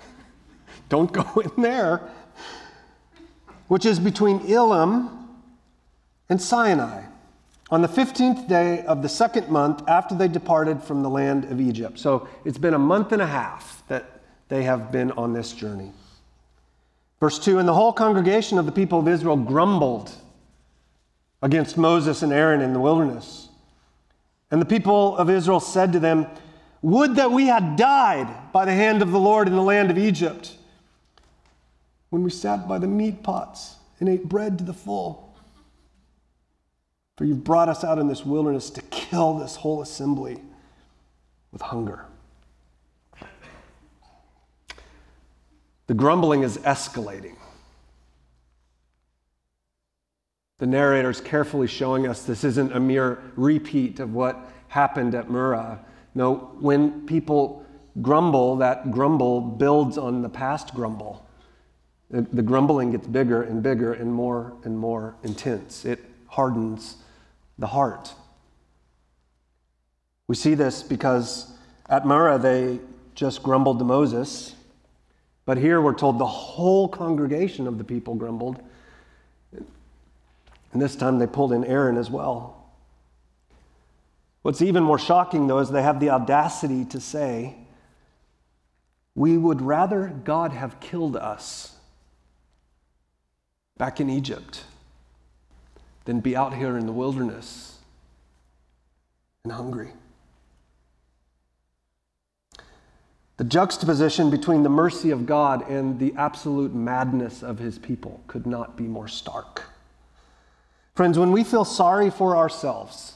Don't 0.88 1.12
go 1.12 1.40
in 1.40 1.62
there. 1.62 2.00
Which 3.68 3.84
is 3.84 4.00
between 4.00 4.40
Elim 4.50 5.10
and 6.30 6.40
Sinai, 6.40 7.02
on 7.70 7.82
the 7.82 7.88
15th 7.88 8.48
day 8.48 8.86
of 8.86 9.02
the 9.02 9.08
second 9.08 9.50
month 9.50 9.86
after 9.86 10.14
they 10.14 10.28
departed 10.28 10.82
from 10.82 11.02
the 11.02 11.10
land 11.10 11.44
of 11.46 11.60
Egypt. 11.60 11.98
So 11.98 12.26
it's 12.46 12.58
been 12.58 12.74
a 12.74 12.78
month 12.78 13.12
and 13.12 13.20
a 13.20 13.26
half 13.26 13.82
that 13.88 14.22
they 14.48 14.62
have 14.62 14.90
been 14.90 15.10
on 15.12 15.34
this 15.34 15.52
journey. 15.52 15.92
Verse 17.20 17.38
2 17.38 17.58
And 17.58 17.68
the 17.68 17.74
whole 17.74 17.92
congregation 17.92 18.58
of 18.58 18.66
the 18.66 18.72
people 18.72 18.98
of 18.98 19.08
Israel 19.08 19.36
grumbled 19.36 20.10
against 21.42 21.76
Moses 21.76 22.22
and 22.22 22.32
Aaron 22.32 22.60
in 22.60 22.72
the 22.72 22.80
wilderness. 22.80 23.48
And 24.50 24.60
the 24.60 24.66
people 24.66 25.16
of 25.16 25.28
Israel 25.28 25.60
said 25.60 25.92
to 25.92 26.00
them, 26.00 26.26
Would 26.82 27.16
that 27.16 27.32
we 27.32 27.46
had 27.46 27.76
died 27.76 28.52
by 28.52 28.64
the 28.64 28.72
hand 28.72 29.02
of 29.02 29.10
the 29.10 29.18
Lord 29.18 29.48
in 29.48 29.54
the 29.54 29.62
land 29.62 29.90
of 29.90 29.98
Egypt, 29.98 30.56
when 32.10 32.22
we 32.22 32.30
sat 32.30 32.68
by 32.68 32.78
the 32.78 32.86
meat 32.86 33.22
pots 33.22 33.76
and 34.00 34.08
ate 34.08 34.28
bread 34.28 34.58
to 34.58 34.64
the 34.64 34.72
full. 34.72 35.34
For 37.16 37.24
you've 37.24 37.44
brought 37.44 37.68
us 37.68 37.82
out 37.82 37.98
in 37.98 38.08
this 38.08 38.24
wilderness 38.24 38.70
to 38.70 38.82
kill 38.82 39.38
this 39.38 39.56
whole 39.56 39.80
assembly 39.80 40.38
with 41.52 41.62
hunger. 41.62 42.04
The 45.86 45.94
grumbling 45.94 46.42
is 46.42 46.58
escalating. 46.58 47.36
The 50.58 50.66
narrator 50.66 51.10
is 51.10 51.20
carefully 51.20 51.66
showing 51.66 52.06
us 52.06 52.22
this 52.22 52.42
isn't 52.42 52.74
a 52.74 52.80
mere 52.80 53.22
repeat 53.36 54.00
of 54.00 54.14
what 54.14 54.50
happened 54.68 55.14
at 55.14 55.30
Marah. 55.30 55.84
No, 56.14 56.56
when 56.60 57.06
people 57.06 57.64
grumble, 58.00 58.56
that 58.56 58.90
grumble 58.90 59.40
builds 59.40 59.98
on 59.98 60.22
the 60.22 60.28
past 60.28 60.74
grumble. 60.74 61.26
The, 62.10 62.42
grumbling 62.42 62.92
gets 62.92 63.06
bigger 63.06 63.42
and 63.42 63.62
bigger 63.62 63.92
and 63.92 64.12
more 64.12 64.54
and 64.64 64.78
more 64.78 65.16
intense. 65.24 65.84
It 65.84 66.04
hardens 66.28 66.96
the 67.58 67.66
heart. 67.66 68.14
We 70.28 70.36
see 70.36 70.54
this 70.54 70.82
because 70.82 71.52
at 71.88 72.06
Marah 72.06 72.38
they 72.38 72.78
just 73.14 73.42
grumbled 73.42 73.78
to 73.80 73.84
Moses 73.84 74.54
but 75.46 75.56
here 75.56 75.80
we're 75.80 75.94
told 75.94 76.18
the 76.18 76.26
whole 76.26 76.88
congregation 76.88 77.66
of 77.66 77.78
the 77.78 77.84
people 77.84 78.16
grumbled. 78.16 78.60
And 80.72 80.82
this 80.82 80.96
time 80.96 81.18
they 81.18 81.26
pulled 81.26 81.52
in 81.52 81.64
Aaron 81.64 81.96
as 81.96 82.10
well. 82.10 82.68
What's 84.42 84.60
even 84.60 84.82
more 84.82 84.98
shocking, 84.98 85.46
though, 85.46 85.60
is 85.60 85.70
they 85.70 85.82
have 85.82 86.00
the 86.00 86.10
audacity 86.10 86.84
to 86.86 87.00
say, 87.00 87.56
We 89.14 89.38
would 89.38 89.62
rather 89.62 90.08
God 90.24 90.52
have 90.52 90.78
killed 90.80 91.16
us 91.16 91.76
back 93.78 94.00
in 94.00 94.10
Egypt 94.10 94.64
than 96.04 96.20
be 96.20 96.36
out 96.36 96.54
here 96.54 96.76
in 96.76 96.86
the 96.86 96.92
wilderness 96.92 97.78
and 99.44 99.52
hungry. 99.52 99.92
The 103.36 103.44
juxtaposition 103.44 104.30
between 104.30 104.62
the 104.62 104.70
mercy 104.70 105.10
of 105.10 105.26
God 105.26 105.68
and 105.68 105.98
the 105.98 106.14
absolute 106.16 106.74
madness 106.74 107.42
of 107.42 107.58
his 107.58 107.78
people 107.78 108.22
could 108.26 108.46
not 108.46 108.76
be 108.76 108.84
more 108.84 109.08
stark. 109.08 109.62
Friends, 110.94 111.18
when 111.18 111.32
we 111.32 111.44
feel 111.44 111.66
sorry 111.66 112.08
for 112.08 112.36
ourselves, 112.36 113.14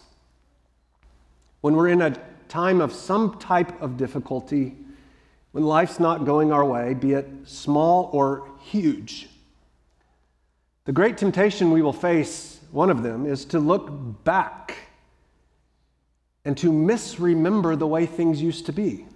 when 1.62 1.74
we're 1.74 1.88
in 1.88 2.02
a 2.02 2.20
time 2.48 2.82
of 2.82 2.92
some 2.92 3.38
type 3.38 3.80
of 3.80 3.96
difficulty, 3.96 4.76
when 5.52 5.64
life's 5.64 5.98
not 5.98 6.26
going 6.26 6.52
our 6.52 6.64
way, 6.64 6.92
be 6.92 7.14
it 7.14 7.26
small 7.44 8.10
or 8.12 8.46
huge, 8.60 9.28
the 10.84 10.92
great 10.92 11.16
temptation 11.16 11.70
we 11.70 11.80
will 11.80 11.94
face, 11.94 12.60
one 12.72 12.90
of 12.90 13.02
them, 13.02 13.24
is 13.24 13.46
to 13.46 13.58
look 13.58 14.24
back 14.24 14.76
and 16.44 16.58
to 16.58 16.70
misremember 16.70 17.76
the 17.76 17.86
way 17.86 18.04
things 18.04 18.42
used 18.42 18.66
to 18.66 18.72
be. 18.72 19.06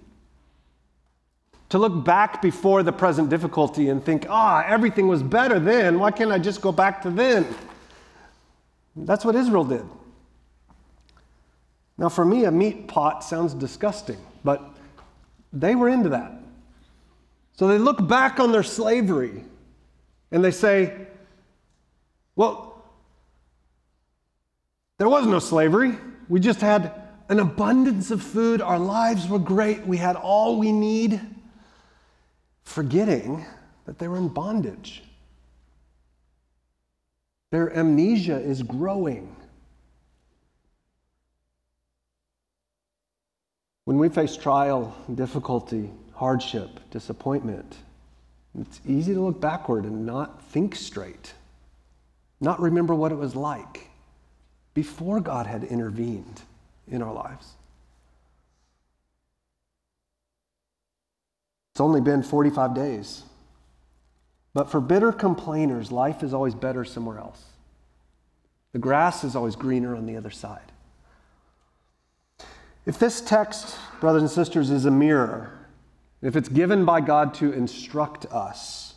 To 1.75 1.79
look 1.79 2.05
back 2.05 2.41
before 2.41 2.83
the 2.83 2.93
present 2.93 3.29
difficulty 3.29 3.89
and 3.89 4.01
think, 4.01 4.27
ah, 4.29 4.63
everything 4.65 5.09
was 5.09 5.21
better 5.21 5.59
then. 5.59 5.99
Why 5.99 6.09
can't 6.09 6.31
I 6.31 6.39
just 6.39 6.61
go 6.61 6.71
back 6.71 7.01
to 7.01 7.09
then? 7.09 7.45
That's 8.95 9.25
what 9.25 9.35
Israel 9.35 9.65
did. 9.65 9.83
Now, 11.97 12.07
for 12.07 12.23
me, 12.23 12.45
a 12.45 12.51
meat 12.51 12.87
pot 12.87 13.25
sounds 13.25 13.53
disgusting, 13.53 14.15
but 14.41 14.63
they 15.51 15.75
were 15.75 15.89
into 15.89 16.07
that. 16.11 16.31
So 17.57 17.67
they 17.67 17.77
look 17.77 18.07
back 18.07 18.39
on 18.39 18.53
their 18.53 18.63
slavery 18.63 19.43
and 20.31 20.41
they 20.41 20.51
say, 20.51 20.95
well, 22.37 22.85
there 24.97 25.09
was 25.09 25.27
no 25.27 25.39
slavery. 25.39 25.97
We 26.29 26.39
just 26.39 26.61
had 26.61 27.01
an 27.27 27.41
abundance 27.41 28.11
of 28.11 28.23
food. 28.23 28.61
Our 28.61 28.79
lives 28.79 29.27
were 29.27 29.39
great. 29.39 29.85
We 29.85 29.97
had 29.97 30.15
all 30.15 30.57
we 30.57 30.71
need, 30.71 31.19
forgetting 32.65 33.45
that 33.85 33.99
they 33.99 34.07
were 34.07 34.17
in 34.17 34.27
bondage. 34.27 35.03
Their 37.51 37.75
amnesia 37.75 38.37
is 38.37 38.63
growing. 38.63 39.35
When 43.85 43.97
we 43.97 44.09
face 44.09 44.35
trial, 44.35 44.95
difficulty, 45.13 45.91
hardship, 46.13 46.79
disappointment, 46.89 47.77
it's 48.59 48.81
easy 48.85 49.13
to 49.13 49.21
look 49.21 49.39
backward 49.39 49.85
and 49.85 50.05
not 50.05 50.41
think 50.45 50.75
straight, 50.75 51.33
not 52.41 52.59
remember 52.59 52.95
what 52.95 53.11
it 53.11 53.15
was 53.15 53.35
like 53.35 53.89
before 54.73 55.19
God 55.19 55.45
had 55.45 55.63
intervened 55.63 56.41
in 56.89 57.01
our 57.01 57.13
lives. 57.13 57.53
It's 61.75 61.81
only 61.81 62.01
been 62.01 62.23
45 62.23 62.73
days 62.73 63.25
but 64.55 64.71
for 64.71 64.79
bitter 64.79 65.11
complainers, 65.11 65.91
life 65.91 66.23
is 66.23 66.33
always 66.33 66.55
better 66.55 66.85
somewhere 66.85 67.19
else. 67.19 67.43
The 68.71 68.79
grass 68.79 69.25
is 69.25 69.35
always 69.35 69.57
greener 69.57 69.93
on 69.97 70.05
the 70.05 70.15
other 70.15 70.31
side. 70.31 70.71
If 72.85 72.97
this 72.97 73.19
text, 73.19 73.77
brothers 73.99 74.21
and 74.21 74.31
sisters, 74.31 74.69
is 74.69 74.85
a 74.85 74.91
mirror, 74.91 75.51
if 76.21 76.37
it's 76.37 76.47
given 76.47 76.85
by 76.85 77.01
God 77.01 77.33
to 77.35 77.51
instruct 77.51 78.25
us, 78.27 78.93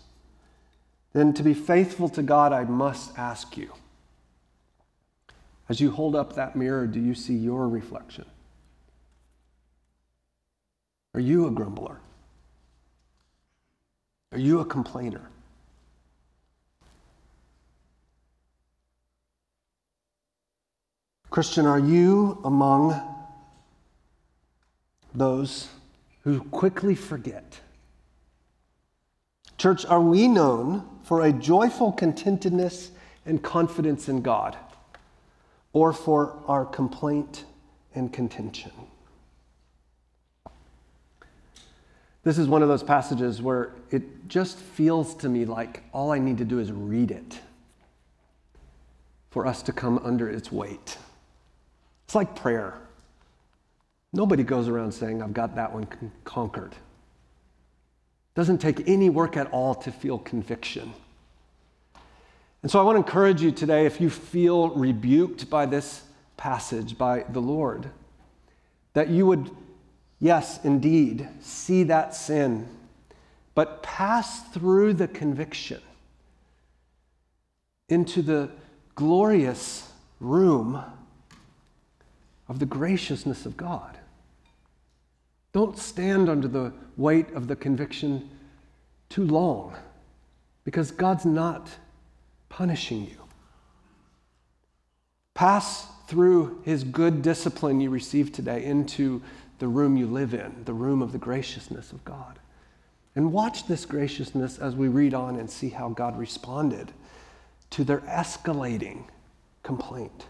then 1.12 1.34
to 1.34 1.42
be 1.42 1.54
faithful 1.54 2.08
to 2.10 2.22
God, 2.22 2.52
I 2.52 2.62
must 2.62 3.18
ask 3.18 3.56
you. 3.56 3.72
As 5.68 5.80
you 5.80 5.90
hold 5.90 6.14
up 6.14 6.34
that 6.34 6.54
mirror, 6.54 6.86
do 6.86 7.00
you 7.00 7.16
see 7.16 7.34
your 7.34 7.68
reflection? 7.68 8.26
Are 11.14 11.20
you 11.20 11.48
a 11.48 11.50
grumbler? 11.50 11.98
Are 14.32 14.38
you 14.38 14.60
a 14.60 14.64
complainer? 14.64 15.22
Christian, 21.30 21.66
are 21.66 21.78
you 21.78 22.40
among 22.44 23.00
those 25.14 25.68
who 26.24 26.40
quickly 26.44 26.94
forget? 26.94 27.60
Church, 29.56 29.84
are 29.86 30.00
we 30.00 30.28
known 30.28 30.86
for 31.02 31.22
a 31.22 31.32
joyful 31.32 31.92
contentedness 31.92 32.90
and 33.26 33.42
confidence 33.42 34.08
in 34.08 34.22
God, 34.22 34.56
or 35.72 35.92
for 35.92 36.38
our 36.46 36.64
complaint 36.64 37.44
and 37.94 38.12
contention? 38.12 38.72
This 42.22 42.38
is 42.38 42.48
one 42.48 42.62
of 42.62 42.68
those 42.68 42.82
passages 42.82 43.40
where 43.40 43.72
it 43.90 44.28
just 44.28 44.58
feels 44.58 45.14
to 45.16 45.28
me 45.28 45.44
like 45.44 45.82
all 45.92 46.10
I 46.10 46.18
need 46.18 46.38
to 46.38 46.44
do 46.44 46.58
is 46.58 46.72
read 46.72 47.10
it 47.10 47.40
for 49.30 49.46
us 49.46 49.62
to 49.62 49.72
come 49.72 49.98
under 49.98 50.28
its 50.28 50.50
weight. 50.50 50.98
It's 52.04 52.14
like 52.14 52.34
prayer. 52.34 52.78
Nobody 54.12 54.42
goes 54.42 54.68
around 54.68 54.92
saying, 54.92 55.22
I've 55.22 55.34
got 55.34 55.54
that 55.56 55.72
one 55.72 55.84
con- 55.84 56.12
conquered. 56.24 56.74
Doesn't 58.34 58.58
take 58.58 58.88
any 58.88 59.10
work 59.10 59.36
at 59.36 59.50
all 59.52 59.74
to 59.74 59.92
feel 59.92 60.18
conviction. 60.18 60.94
And 62.62 62.70
so 62.70 62.80
I 62.80 62.82
want 62.82 62.96
to 62.96 63.04
encourage 63.04 63.42
you 63.42 63.52
today 63.52 63.86
if 63.86 64.00
you 64.00 64.10
feel 64.10 64.70
rebuked 64.70 65.48
by 65.48 65.66
this 65.66 66.02
passage, 66.36 66.96
by 66.96 67.24
the 67.30 67.40
Lord, 67.40 67.90
that 68.94 69.08
you 69.08 69.26
would, 69.26 69.50
yes, 70.20 70.64
indeed, 70.64 71.28
see 71.40 71.82
that 71.84 72.14
sin, 72.14 72.68
but 73.54 73.82
pass 73.82 74.42
through 74.48 74.94
the 74.94 75.08
conviction 75.08 75.80
into 77.88 78.22
the 78.22 78.50
glorious 78.94 79.90
room 80.20 80.82
of 82.48 82.58
the 82.58 82.66
graciousness 82.66 83.46
of 83.46 83.56
God. 83.56 83.98
Don't 85.52 85.78
stand 85.78 86.28
under 86.28 86.48
the 86.48 86.72
weight 86.96 87.30
of 87.32 87.46
the 87.48 87.56
conviction 87.56 88.28
too 89.08 89.24
long 89.24 89.74
because 90.64 90.90
God's 90.90 91.24
not 91.24 91.70
punishing 92.48 93.04
you. 93.04 93.16
Pass 95.34 95.86
through 96.08 96.60
his 96.64 96.84
good 96.84 97.22
discipline 97.22 97.80
you 97.80 97.90
received 97.90 98.34
today 98.34 98.64
into 98.64 99.22
the 99.58 99.68
room 99.68 99.96
you 99.96 100.06
live 100.06 100.34
in, 100.34 100.62
the 100.64 100.72
room 100.72 101.02
of 101.02 101.12
the 101.12 101.18
graciousness 101.18 101.92
of 101.92 102.04
God. 102.04 102.38
And 103.14 103.32
watch 103.32 103.66
this 103.66 103.84
graciousness 103.84 104.58
as 104.58 104.76
we 104.76 104.88
read 104.88 105.14
on 105.14 105.36
and 105.36 105.50
see 105.50 105.70
how 105.70 105.88
God 105.88 106.18
responded 106.18 106.92
to 107.70 107.84
their 107.84 107.98
escalating 108.00 109.04
complaint. 109.62 110.26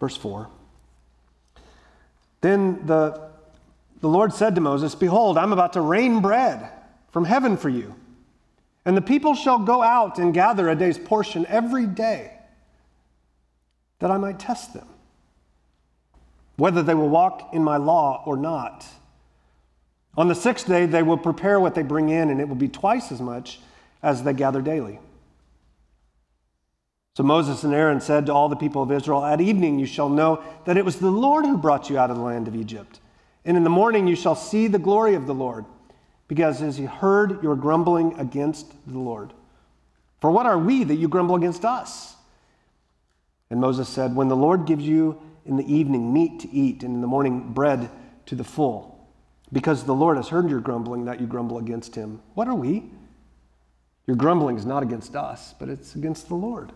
Verse 0.00 0.16
4. 0.16 0.48
Then 2.40 2.86
the, 2.86 3.30
the 4.00 4.08
Lord 4.08 4.32
said 4.32 4.54
to 4.54 4.60
Moses, 4.60 4.94
Behold, 4.94 5.36
I'm 5.36 5.52
about 5.52 5.72
to 5.74 5.80
rain 5.80 6.20
bread 6.20 6.70
from 7.10 7.24
heaven 7.24 7.56
for 7.56 7.68
you. 7.68 7.94
And 8.84 8.96
the 8.96 9.02
people 9.02 9.34
shall 9.34 9.58
go 9.58 9.82
out 9.82 10.18
and 10.18 10.32
gather 10.32 10.68
a 10.68 10.74
day's 10.74 10.98
portion 10.98 11.44
every 11.46 11.86
day, 11.86 12.32
that 13.98 14.10
I 14.10 14.16
might 14.16 14.38
test 14.38 14.72
them, 14.72 14.88
whether 16.58 16.82
they 16.82 16.94
will 16.94 17.08
walk 17.08 17.54
in 17.54 17.62
my 17.62 17.76
law 17.76 18.22
or 18.26 18.36
not. 18.36 18.84
On 20.16 20.26
the 20.26 20.34
sixth 20.34 20.66
day, 20.66 20.86
they 20.86 21.04
will 21.04 21.16
prepare 21.16 21.60
what 21.60 21.76
they 21.76 21.82
bring 21.82 22.08
in, 22.08 22.30
and 22.30 22.40
it 22.40 22.48
will 22.48 22.56
be 22.56 22.68
twice 22.68 23.12
as 23.12 23.20
much 23.20 23.60
as 24.02 24.24
they 24.24 24.32
gather 24.32 24.60
daily. 24.60 24.98
So 27.14 27.22
Moses 27.22 27.62
and 27.62 27.72
Aaron 27.72 28.00
said 28.00 28.26
to 28.26 28.34
all 28.34 28.48
the 28.48 28.56
people 28.56 28.82
of 28.82 28.90
Israel, 28.90 29.24
At 29.24 29.40
evening 29.40 29.78
you 29.78 29.86
shall 29.86 30.08
know 30.08 30.42
that 30.66 30.76
it 30.76 30.84
was 30.84 30.96
the 30.96 31.10
Lord 31.10 31.44
who 31.44 31.56
brought 31.56 31.88
you 31.88 31.96
out 31.96 32.10
of 32.10 32.16
the 32.16 32.22
land 32.22 32.48
of 32.48 32.56
Egypt. 32.56 33.00
And 33.44 33.56
in 33.56 33.62
the 33.62 33.70
morning 33.70 34.08
you 34.08 34.16
shall 34.16 34.34
see 34.34 34.66
the 34.66 34.78
glory 34.80 35.14
of 35.14 35.26
the 35.26 35.34
Lord, 35.34 35.64
because 36.26 36.60
as 36.60 36.76
he 36.76 36.84
heard 36.86 37.42
your 37.42 37.54
grumbling 37.54 38.18
against 38.18 38.66
the 38.86 38.98
Lord. 38.98 39.32
For 40.20 40.32
what 40.32 40.46
are 40.46 40.58
we 40.58 40.82
that 40.82 40.96
you 40.96 41.06
grumble 41.06 41.36
against 41.36 41.64
us? 41.64 42.16
And 43.48 43.60
Moses 43.60 43.88
said, 43.88 44.16
When 44.16 44.28
the 44.28 44.36
Lord 44.36 44.66
gives 44.66 44.84
you 44.84 45.20
in 45.48 45.56
the 45.56 45.72
evening 45.72 46.12
meat 46.12 46.40
to 46.40 46.50
eat, 46.50 46.82
and 46.82 46.94
in 46.94 47.00
the 47.00 47.06
morning 47.06 47.52
bread 47.52 47.90
to 48.26 48.34
the 48.34 48.44
full, 48.44 49.08
because 49.50 49.84
the 49.84 49.94
Lord 49.94 50.18
has 50.18 50.28
heard 50.28 50.50
your 50.50 50.60
grumbling 50.60 51.06
that 51.06 51.20
you 51.20 51.26
grumble 51.26 51.58
against 51.58 51.94
him, 51.94 52.20
what 52.34 52.46
are 52.46 52.54
we? 52.54 52.90
Your 54.06 54.16
grumbling 54.16 54.56
is 54.56 54.66
not 54.66 54.82
against 54.82 55.16
us, 55.16 55.54
but 55.58 55.68
it's 55.68 55.94
against 55.94 56.28
the 56.28 56.34
Lord. 56.34 56.72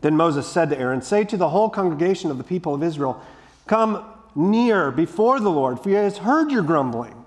Then 0.00 0.16
Moses 0.16 0.46
said 0.46 0.70
to 0.70 0.78
Aaron, 0.78 1.02
Say 1.02 1.24
to 1.24 1.36
the 1.36 1.50
whole 1.50 1.68
congregation 1.68 2.30
of 2.30 2.38
the 2.38 2.44
people 2.44 2.74
of 2.74 2.82
Israel, 2.82 3.22
Come 3.66 4.04
near 4.34 4.90
before 4.90 5.40
the 5.40 5.50
Lord, 5.50 5.78
for 5.78 5.90
he 5.90 5.94
has 5.94 6.18
heard 6.18 6.50
your 6.50 6.62
grumbling. 6.62 7.24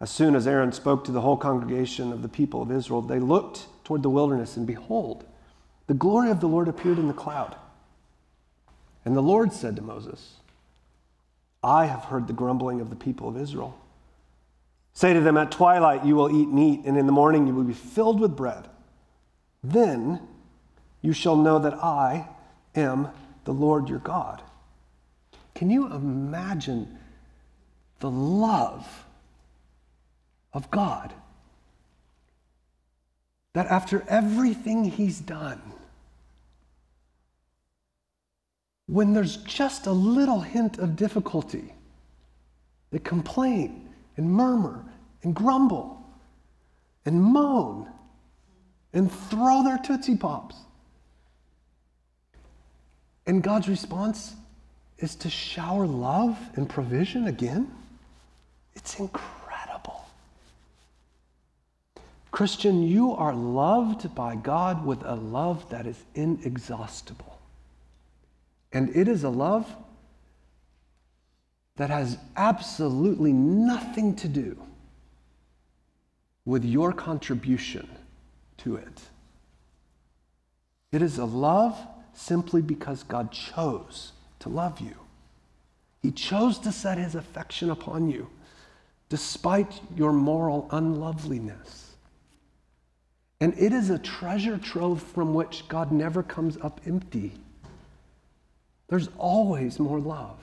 As 0.00 0.10
soon 0.10 0.34
as 0.34 0.46
Aaron 0.46 0.72
spoke 0.72 1.04
to 1.04 1.12
the 1.12 1.20
whole 1.20 1.36
congregation 1.36 2.12
of 2.12 2.22
the 2.22 2.28
people 2.28 2.62
of 2.62 2.70
Israel, 2.70 3.02
they 3.02 3.20
looked 3.20 3.66
toward 3.84 4.02
the 4.02 4.10
wilderness, 4.10 4.56
and 4.56 4.66
behold, 4.66 5.24
the 5.86 5.94
glory 5.94 6.30
of 6.30 6.40
the 6.40 6.48
Lord 6.48 6.68
appeared 6.68 6.98
in 6.98 7.08
the 7.08 7.14
cloud. 7.14 7.56
And 9.04 9.16
the 9.16 9.22
Lord 9.22 9.52
said 9.52 9.76
to 9.76 9.82
Moses, 9.82 10.34
I 11.62 11.86
have 11.86 12.04
heard 12.04 12.26
the 12.26 12.32
grumbling 12.32 12.80
of 12.80 12.90
the 12.90 12.96
people 12.96 13.28
of 13.28 13.36
Israel. 13.36 13.78
Say 14.94 15.12
to 15.12 15.20
them, 15.20 15.36
At 15.36 15.50
twilight 15.50 16.04
you 16.04 16.14
will 16.16 16.34
eat 16.34 16.48
meat, 16.48 16.82
and 16.84 16.96
in 16.96 17.06
the 17.06 17.12
morning 17.12 17.46
you 17.46 17.54
will 17.54 17.64
be 17.64 17.72
filled 17.72 18.20
with 18.20 18.36
bread. 18.36 18.68
Then 19.62 20.20
you 21.00 21.12
shall 21.12 21.36
know 21.36 21.58
that 21.58 21.74
I 21.74 22.28
am 22.74 23.08
the 23.44 23.52
Lord 23.52 23.88
your 23.88 23.98
God. 23.98 24.42
Can 25.54 25.70
you 25.70 25.86
imagine 25.86 26.98
the 28.02 28.10
love 28.10 29.04
of 30.52 30.70
God. 30.70 31.12
That 33.54 33.66
after 33.66 34.04
everything 34.08 34.84
he's 34.84 35.20
done, 35.20 35.60
when 38.86 39.12
there's 39.12 39.38
just 39.38 39.86
a 39.86 39.92
little 39.92 40.40
hint 40.40 40.78
of 40.78 40.96
difficulty, 40.96 41.72
they 42.90 42.98
complain 42.98 43.88
and 44.16 44.30
murmur 44.30 44.84
and 45.22 45.34
grumble 45.34 46.02
and 47.04 47.22
moan 47.22 47.88
and 48.92 49.10
throw 49.10 49.62
their 49.64 49.78
Tootsie 49.78 50.16
Pops. 50.16 50.56
And 53.26 53.42
God's 53.42 53.68
response 53.68 54.34
is 54.98 55.14
to 55.16 55.30
shower 55.30 55.86
love 55.86 56.38
and 56.54 56.68
provision 56.68 57.26
again? 57.26 57.70
It's 58.74 58.98
incredible. 58.98 60.06
Christian, 62.30 62.82
you 62.82 63.12
are 63.12 63.34
loved 63.34 64.14
by 64.14 64.36
God 64.36 64.84
with 64.84 65.02
a 65.04 65.14
love 65.14 65.68
that 65.70 65.86
is 65.86 66.02
inexhaustible. 66.14 67.31
And 68.72 68.94
it 68.96 69.08
is 69.08 69.24
a 69.24 69.28
love 69.28 69.66
that 71.76 71.90
has 71.90 72.18
absolutely 72.36 73.32
nothing 73.32 74.14
to 74.16 74.28
do 74.28 74.56
with 76.44 76.64
your 76.64 76.92
contribution 76.92 77.88
to 78.58 78.76
it. 78.76 79.00
It 80.90 81.02
is 81.02 81.18
a 81.18 81.24
love 81.24 81.76
simply 82.12 82.60
because 82.62 83.02
God 83.02 83.32
chose 83.32 84.12
to 84.40 84.48
love 84.48 84.80
you. 84.80 84.94
He 86.02 86.10
chose 86.10 86.58
to 86.60 86.72
set 86.72 86.98
his 86.98 87.14
affection 87.14 87.70
upon 87.70 88.10
you 88.10 88.28
despite 89.08 89.80
your 89.94 90.12
moral 90.12 90.66
unloveliness. 90.70 91.96
And 93.40 93.54
it 93.58 93.72
is 93.72 93.90
a 93.90 93.98
treasure 93.98 94.56
trove 94.56 95.02
from 95.02 95.34
which 95.34 95.68
God 95.68 95.92
never 95.92 96.22
comes 96.22 96.56
up 96.62 96.80
empty. 96.86 97.32
There's 98.88 99.08
always 99.18 99.78
more 99.78 99.98
love. 99.98 100.38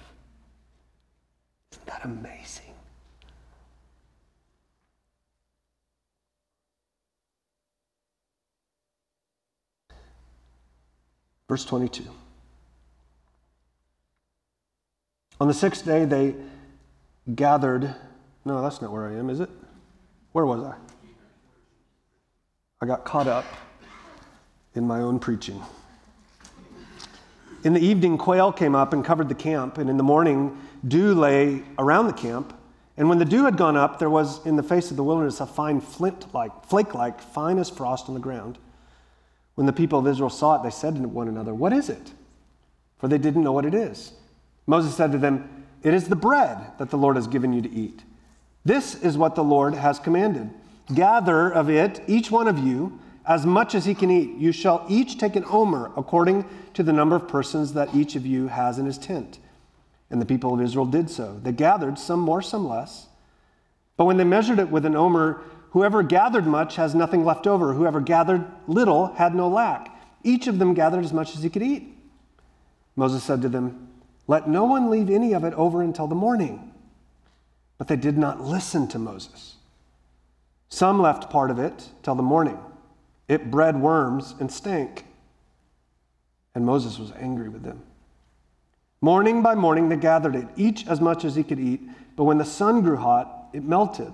Isn't 1.72 1.86
that 1.86 2.02
amazing? 2.04 2.74
Verse 11.48 11.66
22. 11.66 12.04
On 15.42 15.48
the 15.48 15.54
sixth 15.54 15.86
day, 15.86 16.06
they 16.06 16.36
gathered. 17.34 17.96
No, 18.46 18.62
that's 18.62 18.82
not 18.82 18.92
where 18.92 19.08
I 19.08 19.14
am, 19.14 19.30
is 19.30 19.40
it? 19.40 19.50
Where 20.32 20.46
was 20.46 20.64
I? 20.64 20.76
I 22.82 22.86
got 22.86 23.04
caught 23.04 23.28
up 23.28 23.46
in 24.76 24.86
my 24.86 25.02
own 25.02 25.20
preaching. 25.20 25.62
In 27.64 27.74
the 27.74 27.82
evening, 27.82 28.18
quail 28.18 28.54
came 28.54 28.74
up 28.74 28.94
and 28.94 29.04
covered 29.04 29.28
the 29.28 29.36
camp, 29.36 29.78
and 29.78 29.90
in 29.90 29.98
the 29.98 30.04
morning, 30.04 30.58
dew 30.88 31.14
lay 31.14 31.64
around 31.78 32.08
the 32.08 32.14
camp. 32.14 32.54
And 32.96 33.10
when 33.10 33.18
the 33.18 33.26
dew 33.26 33.46
had 33.46 33.58
gone 33.58 33.76
up, 33.76 34.00
there 34.00 34.10
was 34.10 34.46
in 34.46 34.56
the 34.56 34.64
face 34.64 34.92
of 34.92 34.98
the 34.98 35.04
wilderness 35.04 35.42
a 35.42 35.46
fine 35.46 35.82
flint 35.82 36.34
like, 36.34 36.66
flake 36.66 36.94
like, 36.94 37.22
fine 37.22 37.58
as 37.58 37.70
frost 37.70 38.08
on 38.08 38.14
the 38.14 38.20
ground. 38.22 38.58
When 39.56 39.68
the 39.68 39.74
people 39.74 40.00
of 40.00 40.08
Israel 40.08 40.30
saw 40.30 40.56
it, 40.56 40.64
they 40.64 40.70
said 40.70 40.96
to 40.96 41.02
one 41.02 41.28
another, 41.28 41.54
What 41.54 41.74
is 41.74 41.90
it? 41.90 42.14
For 42.98 43.10
they 43.10 43.18
didn't 43.18 43.44
know 43.44 43.52
what 43.52 43.66
it 43.66 43.74
is. 43.74 44.14
Moses 44.66 44.96
said 44.96 45.12
to 45.12 45.18
them, 45.18 45.66
It 45.84 45.94
is 45.94 46.08
the 46.08 46.16
bread 46.16 46.60
that 46.78 46.90
the 46.90 46.98
Lord 46.98 47.18
has 47.18 47.28
given 47.28 47.52
you 47.52 47.62
to 47.62 47.72
eat. 47.72 48.04
This 48.64 48.96
is 48.96 49.18
what 49.18 49.36
the 49.36 49.44
Lord 49.44 49.74
has 49.74 50.00
commanded. 50.00 50.50
Gather 50.94 51.50
of 51.50 51.70
it, 51.70 52.02
each 52.08 52.32
one 52.32 52.48
of 52.48 52.60
you, 52.60 53.00
as 53.30 53.46
much 53.46 53.76
as 53.76 53.86
he 53.86 53.94
can 53.94 54.12
eat. 54.12 54.36
You 54.38 54.52
shall 54.52 54.86
each 54.90 55.18
take 55.18 55.38
an 55.38 55.46
omer 55.48 55.92
according 55.96 56.44
to 56.74 56.84
the 56.84 56.92
number 56.92 57.16
of 57.16 57.28
persons 57.28 57.74
that 57.74 57.96
each 57.96 58.16
of 58.16 58.26
you 58.26 58.48
has 58.48 58.78
in 58.80 58.86
his 58.86 58.98
tent. 58.98 59.40
And 60.10 60.20
the 60.20 60.26
people 60.26 60.54
of 60.54 60.60
Israel 60.60 60.88
did 60.88 61.10
so. 61.10 61.40
They 61.42 61.52
gathered, 61.52 62.00
some 62.00 62.20
more, 62.20 62.42
some 62.42 62.68
less. 62.68 63.08
But 63.96 64.06
when 64.06 64.18
they 64.18 64.24
measured 64.24 64.60
it 64.60 64.72
with 64.72 64.84
an 64.86 64.96
omer, 64.96 65.42
whoever 65.70 66.02
gathered 66.02 66.48
much 66.48 66.76
has 66.78 66.96
nothing 66.96 67.24
left 67.24 67.46
over. 67.46 67.74
Whoever 67.74 68.02
gathered 68.02 68.46
little 68.66 69.14
had 69.14 69.36
no 69.36 69.48
lack. 69.48 69.96
Each 70.24 70.48
of 70.48 70.58
them 70.58 70.74
gathered 70.74 71.06
as 71.06 71.14
much 71.14 71.36
as 71.36 71.44
he 71.44 71.50
could 71.50 71.62
eat. 71.62 71.96
Moses 72.96 73.24
said 73.24 73.42
to 73.44 73.50
them, 73.50 73.88
let 74.30 74.48
no 74.48 74.66
one 74.66 74.92
leave 74.92 75.10
any 75.10 75.34
of 75.34 75.44
it 75.44 75.56
over 75.56 75.82
until 75.82 76.06
the 76.06 76.14
morning. 76.14 76.72
But 77.80 77.88
they 77.88 77.96
did 77.96 78.16
not 78.16 78.42
listen 78.42 78.88
to 78.90 79.00
Moses. 79.00 79.56
Some 80.70 81.02
left 81.02 81.32
part 81.32 81.50
of 81.50 81.58
it 81.58 81.90
till 82.04 82.14
the 82.14 82.22
morning. 82.22 82.60
It 83.30 83.50
bred 83.50 83.80
worms 83.80 84.36
and 84.40 84.52
stank. 84.52 85.06
And 86.56 86.66
Moses 86.66 87.00
was 87.00 87.14
angry 87.18 87.48
with 87.48 87.64
them. 87.64 87.84
Morning 89.00 89.42
by 89.42 89.56
morning 89.56 89.88
they 89.88 89.96
gathered 89.96 90.36
it, 90.36 90.48
each 90.58 90.86
as 90.88 91.00
much 91.00 91.24
as 91.24 91.36
he 91.36 91.44
could 91.44 91.60
eat. 91.60 91.80
But 92.18 92.26
when 92.26 92.40
the 92.40 92.44
sun 92.44 92.82
grew 92.82 92.98
hot, 92.98 93.50
it 93.54 93.64
melted. 93.64 94.12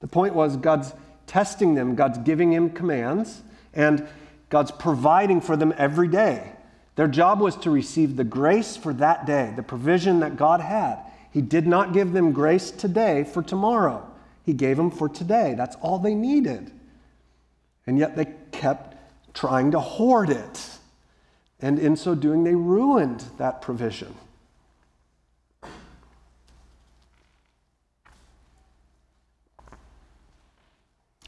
The 0.00 0.06
point 0.06 0.34
was 0.34 0.56
God's 0.56 0.94
testing 1.26 1.74
them, 1.74 1.94
God's 1.94 2.18
giving 2.18 2.52
him 2.52 2.70
commands, 2.70 3.42
and 3.74 4.08
God's 4.48 4.70
providing 4.70 5.42
for 5.42 5.56
them 5.56 5.74
every 5.76 6.08
day. 6.08 6.52
Their 6.94 7.08
job 7.08 7.40
was 7.40 7.56
to 7.56 7.70
receive 7.70 8.16
the 8.16 8.24
grace 8.24 8.76
for 8.76 8.92
that 8.94 9.26
day, 9.26 9.52
the 9.54 9.62
provision 9.62 10.20
that 10.20 10.36
God 10.36 10.60
had. 10.60 10.98
He 11.32 11.42
did 11.42 11.66
not 11.66 11.92
give 11.92 12.12
them 12.12 12.32
grace 12.32 12.70
today 12.70 13.24
for 13.24 13.42
tomorrow. 13.42 14.08
He 14.46 14.52
gave 14.54 14.76
them 14.76 14.90
for 14.90 15.08
today. 15.08 15.54
That's 15.56 15.76
all 15.82 15.98
they 15.98 16.14
needed. 16.14 16.72
And 17.88 17.98
yet 17.98 18.16
they 18.16 18.26
kept 18.52 18.98
trying 19.32 19.70
to 19.70 19.80
hoard 19.80 20.28
it. 20.28 20.78
And 21.58 21.78
in 21.78 21.96
so 21.96 22.14
doing, 22.14 22.44
they 22.44 22.54
ruined 22.54 23.24
that 23.38 23.62
provision. 23.62 24.14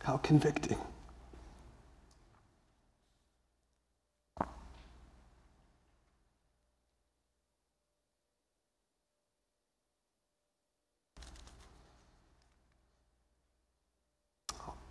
How 0.03 0.19
convicting. 0.19 0.77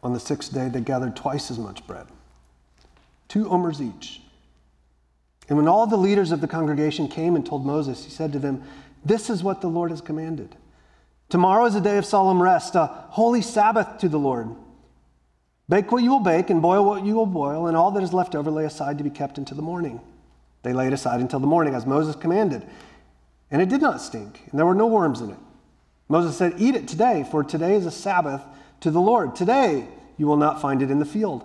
On 0.02 0.14
the 0.14 0.20
sixth 0.20 0.54
day, 0.54 0.70
they 0.70 0.82
gathered 0.82 1.16
twice 1.16 1.52
as 1.52 1.60
much 1.60 1.86
bread, 1.86 2.08
two 3.28 3.50
omers 3.50 3.82
each. 3.82 4.22
And 5.50 5.58
when 5.58 5.68
all 5.68 5.88
the 5.88 5.98
leaders 5.98 6.32
of 6.32 6.42
the 6.42 6.48
congregation 6.48 7.08
came 7.08 7.36
and 7.36 7.46
told 7.46 7.66
Moses, 7.66 8.06
he 8.06 8.12
said 8.12 8.32
to 8.34 8.40
them, 8.40 8.64
This 9.04 9.30
is 9.30 9.44
what 9.44 9.62
the 9.62 9.68
Lord 9.68 9.90
has 9.90 10.00
commanded. 10.00 10.56
Tomorrow 11.28 11.66
is 11.66 11.76
a 11.76 11.82
day 11.82 11.98
of 11.98 12.06
solemn 12.06 12.42
rest, 12.42 12.76
a 12.76 12.86
holy 12.86 13.42
Sabbath 13.42 13.98
to 14.00 14.10
the 14.10 14.20
Lord. 14.20 14.50
Bake 15.68 15.92
what 15.92 16.04
you 16.04 16.12
will 16.12 16.20
bake 16.20 16.50
and 16.50 16.62
boil 16.62 16.86
what 16.86 17.06
you 17.06 17.16
will 17.16 17.26
boil, 17.26 17.68
and 17.68 17.76
all 17.76 17.92
that 17.92 18.04
is 18.04 18.14
left 18.14 18.36
over 18.36 18.50
lay 18.50 18.66
aside 18.66 18.98
to 18.98 19.04
be 19.04 19.10
kept 19.10 19.38
until 19.38 19.56
the 19.56 19.62
morning. 19.62 20.00
They 20.64 20.74
laid 20.74 20.94
aside 20.94 21.20
until 21.20 21.40
the 21.40 21.48
morning, 21.48 21.76
as 21.76 21.86
Moses 21.86 22.16
commanded. 22.16 22.66
And 23.52 23.62
it 23.62 23.70
did 23.70 23.82
not 23.82 24.02
stink, 24.02 24.42
and 24.50 24.60
there 24.60 24.66
were 24.66 24.76
no 24.76 24.88
worms 24.88 25.22
in 25.22 25.32
it. 25.32 25.38
Moses 26.08 26.38
said, 26.38 26.56
Eat 26.58 26.76
it 26.76 26.88
today, 26.88 27.26
for 27.30 27.44
today 27.44 27.76
is 27.76 27.86
a 27.86 27.92
Sabbath 27.92 28.42
to 28.82 28.92
the 28.92 29.02
Lord. 29.02 29.36
Today 29.36 29.88
you 30.18 30.28
will 30.28 30.38
not 30.38 30.62
find 30.62 30.82
it 30.82 30.92
in 30.92 31.00
the 31.00 31.06
field. 31.06 31.44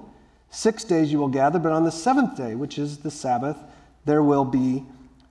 Six 0.50 0.84
days 0.84 1.10
you 1.10 1.18
will 1.18 1.28
gather, 1.28 1.58
but 1.58 1.72
on 1.72 1.84
the 1.84 1.90
seventh 1.90 2.36
day, 2.36 2.54
which 2.54 2.78
is 2.78 2.98
the 2.98 3.10
Sabbath, 3.10 3.56
there 4.04 4.22
will 4.22 4.44
be 4.44 4.84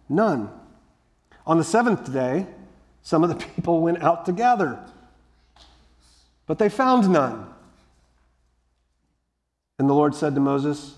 none. 0.10 0.50
On 1.46 1.58
the 1.58 1.64
seventh 1.64 2.12
day, 2.12 2.46
some 3.04 3.24
of 3.24 3.30
the 3.30 3.36
people 3.56 3.82
went 3.82 4.04
out 4.04 4.26
to 4.26 4.32
gather, 4.32 4.80
but 6.46 6.60
they 6.60 6.70
found 6.70 7.10
none. 7.10 7.48
And 9.80 9.90
the 9.90 9.94
Lord 9.94 10.16
said 10.16 10.36
to 10.36 10.42
Moses, 10.42 10.96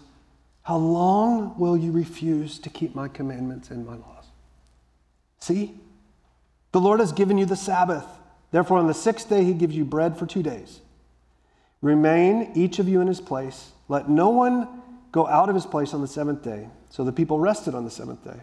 How 0.63 0.77
long 0.77 1.57
will 1.57 1.77
you 1.77 1.91
refuse 1.91 2.59
to 2.59 2.69
keep 2.69 2.93
my 2.93 3.07
commandments 3.07 3.71
and 3.71 3.85
my 3.85 3.95
laws? 3.95 4.25
See, 5.39 5.79
the 6.71 6.79
Lord 6.79 6.99
has 6.99 7.11
given 7.11 7.37
you 7.37 7.45
the 7.45 7.55
Sabbath. 7.55 8.05
Therefore, 8.51 8.77
on 8.77 8.87
the 8.87 8.93
sixth 8.93 9.29
day, 9.29 9.43
he 9.43 9.53
gives 9.53 9.75
you 9.75 9.85
bread 9.85 10.17
for 10.17 10.25
two 10.25 10.43
days. 10.43 10.81
Remain 11.85 12.51
each 12.55 12.79
of 12.79 12.89
you 12.89 12.99
in 12.99 13.05
his 13.05 13.21
place. 13.21 13.69
Let 13.89 14.09
no 14.09 14.29
one 14.29 14.67
go 15.11 15.27
out 15.27 15.49
of 15.49 15.55
his 15.55 15.67
place 15.67 15.93
on 15.93 16.01
the 16.01 16.07
seventh 16.07 16.41
day. 16.41 16.67
So 16.89 17.03
the 17.03 17.11
people 17.11 17.37
rested 17.37 17.75
on 17.75 17.85
the 17.85 17.91
seventh 17.91 18.23
day. 18.23 18.39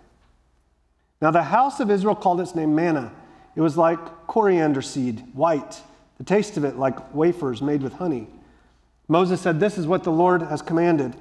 Now 1.21 1.33
the 1.33 1.43
house 1.43 1.81
of 1.81 1.91
Israel 1.91 2.15
called 2.15 2.41
its 2.41 2.55
name 2.55 2.73
manna. 2.73 3.11
It 3.57 3.61
was 3.61 3.77
like 3.77 3.99
coriander 4.29 4.81
seed, 4.81 5.25
white, 5.35 5.83
the 6.19 6.25
taste 6.25 6.57
of 6.57 6.63
it 6.63 6.77
like 6.77 7.13
wafers 7.13 7.61
made 7.61 7.83
with 7.83 7.95
honey. 7.95 8.29
Moses 9.09 9.41
said, 9.41 9.59
This 9.59 9.77
is 9.77 9.89
what 9.89 10.05
the 10.05 10.13
Lord 10.13 10.43
has 10.43 10.63
commanded. 10.63 11.17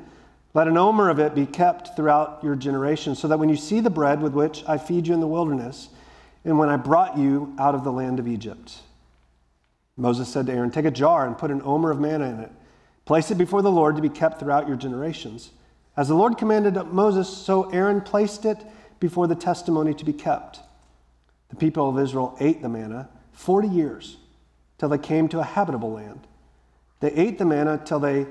Let 0.53 0.67
an 0.67 0.77
omer 0.77 1.10
of 1.10 1.17
it 1.17 1.34
be 1.34 1.47
kept 1.47 1.95
throughout 1.95 2.41
your 2.43 2.55
generations, 2.55 3.17
so 3.17 3.27
that 3.29 3.39
when 3.39 3.49
you 3.49 3.55
see 3.55 3.79
the 3.79 3.89
bread 3.89 4.21
with 4.21 4.34
which 4.34 4.63
I 4.67 4.77
feed 4.77 5.07
you 5.07 5.15
in 5.15 5.21
the 5.21 5.27
wilderness, 5.27 5.89
and 6.45 6.60
when 6.60 6.69
I 6.69 6.77
brought 6.77 7.17
you 7.17 7.55
out 7.57 7.73
of 7.73 7.84
the 7.84 7.91
land 7.91 8.19
of 8.19 8.27
Egypt, 8.27 8.81
Moses 9.97 10.30
said 10.30 10.47
to 10.47 10.54
Aaron, 10.54 10.71
Take 10.71 10.86
a 10.86 10.91
jar 10.91 11.27
and 11.27 11.38
put 11.38 11.51
an 11.51 11.62
omer 11.63 11.91
of 11.91 11.99
manna 11.99 12.30
in 12.30 12.39
it. 12.39 12.51
Place 13.06 13.32
it 13.32 13.38
before 13.38 13.62
the 13.62 13.71
Lord 13.71 13.95
to 13.95 14.01
be 14.01 14.10
kept 14.10 14.39
throughout 14.39 14.67
your 14.67 14.77
generations. 14.77 15.51
As 15.97 16.08
the 16.08 16.15
Lord 16.15 16.38
commanded 16.38 16.75
Moses, 16.88 17.27
so 17.30 17.69
Aaron 17.71 18.01
placed 18.01 18.45
it 18.45 18.58
before 18.99 19.27
the 19.27 19.36
testimony 19.36 19.93
to 19.93 20.06
be 20.06 20.13
kept. 20.13 20.60
The 21.49 21.56
people 21.56 21.89
of 21.89 21.99
Israel 21.99 22.38
ate 22.39 22.62
the 22.62 22.69
manna 22.69 23.10
40 23.34 23.67
years 23.67 24.17
till 24.77 24.89
they 24.89 24.97
came 24.97 25.27
to 25.30 25.39
a 25.39 25.43
habitable 25.43 25.91
land. 25.91 26.27
They 27.01 27.12
ate 27.12 27.38
the 27.38 27.45
manna 27.45 27.82
till 27.84 27.99
they 27.99 28.27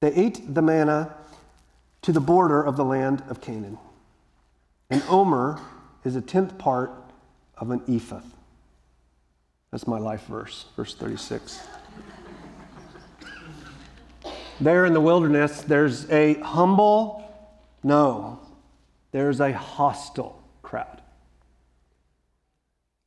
they 0.00 0.14
ate 0.14 0.54
the 0.54 0.62
manna 0.62 1.14
to 2.02 2.12
the 2.12 2.20
border 2.20 2.62
of 2.62 2.76
the 2.76 2.84
land 2.84 3.22
of 3.28 3.40
Canaan. 3.40 3.78
An 4.90 5.02
omer 5.08 5.60
is 6.04 6.14
a 6.14 6.20
tenth 6.20 6.56
part 6.56 6.92
of 7.56 7.70
an 7.70 7.82
ephah. 7.88 8.20
That's 9.70 9.86
my 9.86 9.98
life 9.98 10.24
verse, 10.26 10.66
verse 10.76 10.94
36. 10.94 11.66
there 14.60 14.86
in 14.86 14.94
the 14.94 15.00
wilderness, 15.00 15.60
there's 15.60 16.10
a 16.10 16.34
humble, 16.34 17.24
no, 17.82 18.40
there's 19.12 19.40
a 19.40 19.52
hostile 19.52 20.42
crowd. 20.62 21.02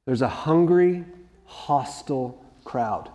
There's 0.06 0.22
a 0.22 0.28
hungry, 0.28 1.06
hostile 1.46 2.44
crowd. 2.64 3.10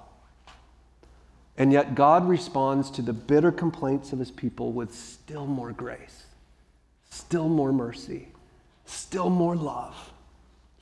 And 1.59 1.73
yet, 1.73 1.95
God 1.95 2.29
responds 2.29 2.91
to 2.93 3.03
the 3.03 3.13
bitter 3.13 3.51
complaints 3.51 4.13
of 4.13 4.19
his 4.19 4.31
people 4.31 4.73
with 4.73 4.95
still 4.95 5.47
more 5.47 5.73
grace, 5.73 6.27
still 7.11 7.49
more 7.49 7.73
mercy, 7.73 8.29
still 8.85 9.31
more 9.31 9.57
love, 9.57 10.13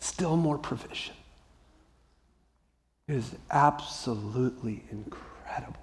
still 0.00 0.36
more 0.36 0.58
provision. 0.58 1.14
It 3.08 3.16
is 3.16 3.34
absolutely 3.50 4.82
incredible. 4.90 5.80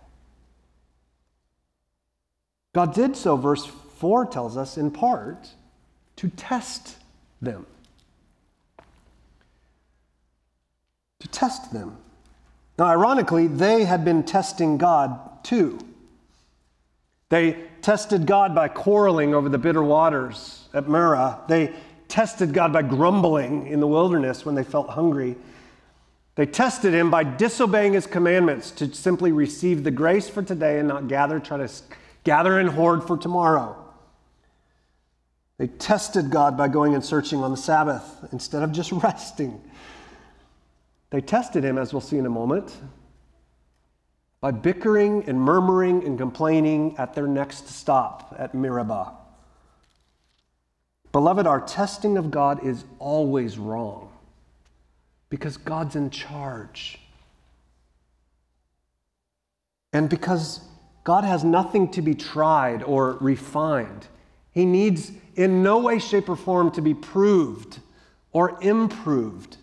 God 2.74 2.94
did 2.94 3.16
so, 3.16 3.36
verse 3.36 3.66
4 3.66 4.26
tells 4.28 4.58
us, 4.58 4.78
in 4.78 4.92
part 4.92 5.50
to 6.16 6.30
test 6.30 6.98
them. 7.42 7.66
To 11.20 11.28
test 11.28 11.72
them. 11.74 11.98
Now, 12.80 12.86
ironically, 12.86 13.48
they 13.48 13.84
had 13.84 14.04
been 14.04 14.24
testing 14.24 14.78
God 14.78 15.44
too. 15.44 15.80
They 17.30 17.64
tested 17.82 18.26
God 18.26 18.56
by 18.56 18.68
quarreling 18.68 19.36
over 19.36 19.48
the 19.48 19.58
bitter 19.58 19.84
waters 19.84 20.68
at 20.74 20.88
Marah. 20.88 21.40
They 21.48 21.74
tested 22.08 22.54
God 22.54 22.74
by 22.74 22.82
grumbling 22.82 23.68
in 23.68 23.80
the 23.80 23.88
wilderness 23.88 24.46
when 24.46 24.56
they 24.56 24.64
felt 24.64 24.90
hungry. 24.90 25.36
They 26.36 26.46
tested 26.46 26.94
him 26.94 27.12
by 27.12 27.24
disobeying 27.24 27.94
his 27.94 28.08
commandments 28.08 28.72
to 28.72 28.94
simply 28.94 29.32
receive 29.32 29.84
the 29.84 29.92
grace 29.92 30.30
for 30.30 30.42
today 30.42 30.80
and 30.80 30.88
not 30.88 31.08
gather, 31.08 31.40
try 31.40 31.58
to 31.58 31.70
gather 32.24 32.58
and 32.58 32.70
hoard 32.70 33.04
for 33.04 33.18
tomorrow. 33.18 33.78
They 35.58 35.68
tested 35.68 36.32
God 36.32 36.58
by 36.58 36.70
going 36.70 36.96
and 36.96 37.04
searching 37.04 37.44
on 37.44 37.52
the 37.52 37.58
Sabbath 37.58 38.30
instead 38.32 38.64
of 38.64 38.72
just 38.72 38.92
resting. 39.04 39.62
They 41.10 41.22
tested 41.22 41.64
him, 41.64 41.78
as 41.78 41.94
we'll 41.94 42.02
see 42.02 42.18
in 42.18 42.26
a 42.26 42.30
moment, 42.30 42.76
by 44.40 44.52
bickering 44.52 45.26
and 45.28 45.40
murmuring 45.40 46.04
and 46.06 46.18
complaining 46.18 46.96
at 46.98 47.14
their 47.14 47.28
next 47.28 47.68
stop 47.68 48.34
at 48.40 48.56
Meribah. 48.56 49.14
Beloved, 51.12 51.46
our 51.46 51.60
testing 51.60 52.18
of 52.18 52.32
God 52.32 52.66
is 52.66 52.86
always 53.00 53.58
wrong 53.58 54.11
because 55.32 55.56
God's 55.56 55.96
in 55.96 56.12
charge. 56.12 57.00
And 59.94 60.10
because 60.10 60.60
God 61.04 61.24
has 61.24 61.44
nothing 61.44 61.90
to 61.92 62.02
be 62.04 62.14
tried 62.14 62.84
or 62.84 63.18
refined, 63.22 64.08
He 64.52 64.66
needs 64.66 65.12
in 65.36 65.64
no 65.64 65.80
way, 65.80 65.98
shape, 65.98 66.30
or 66.30 66.36
form 66.36 66.70
to 66.72 66.82
be 66.82 66.94
proved 66.94 67.80
or 68.34 68.62
improved. 68.62 69.58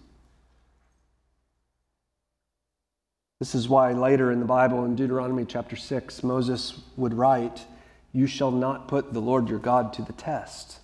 This 3.38 3.54
is 3.54 3.68
why 3.68 3.92
later 3.92 4.32
in 4.32 4.40
the 4.40 4.46
Bible, 4.46 4.84
in 4.86 4.96
Deuteronomy 4.96 5.44
chapter 5.44 5.76
6, 5.76 6.22
Moses 6.24 6.80
would 6.96 7.12
write, 7.12 7.66
You 8.12 8.26
shall 8.26 8.50
not 8.50 8.88
put 8.88 9.12
the 9.12 9.20
Lord 9.20 9.50
your 9.50 9.58
God 9.58 9.92
to 9.92 10.02
the 10.02 10.14
test. 10.14 10.80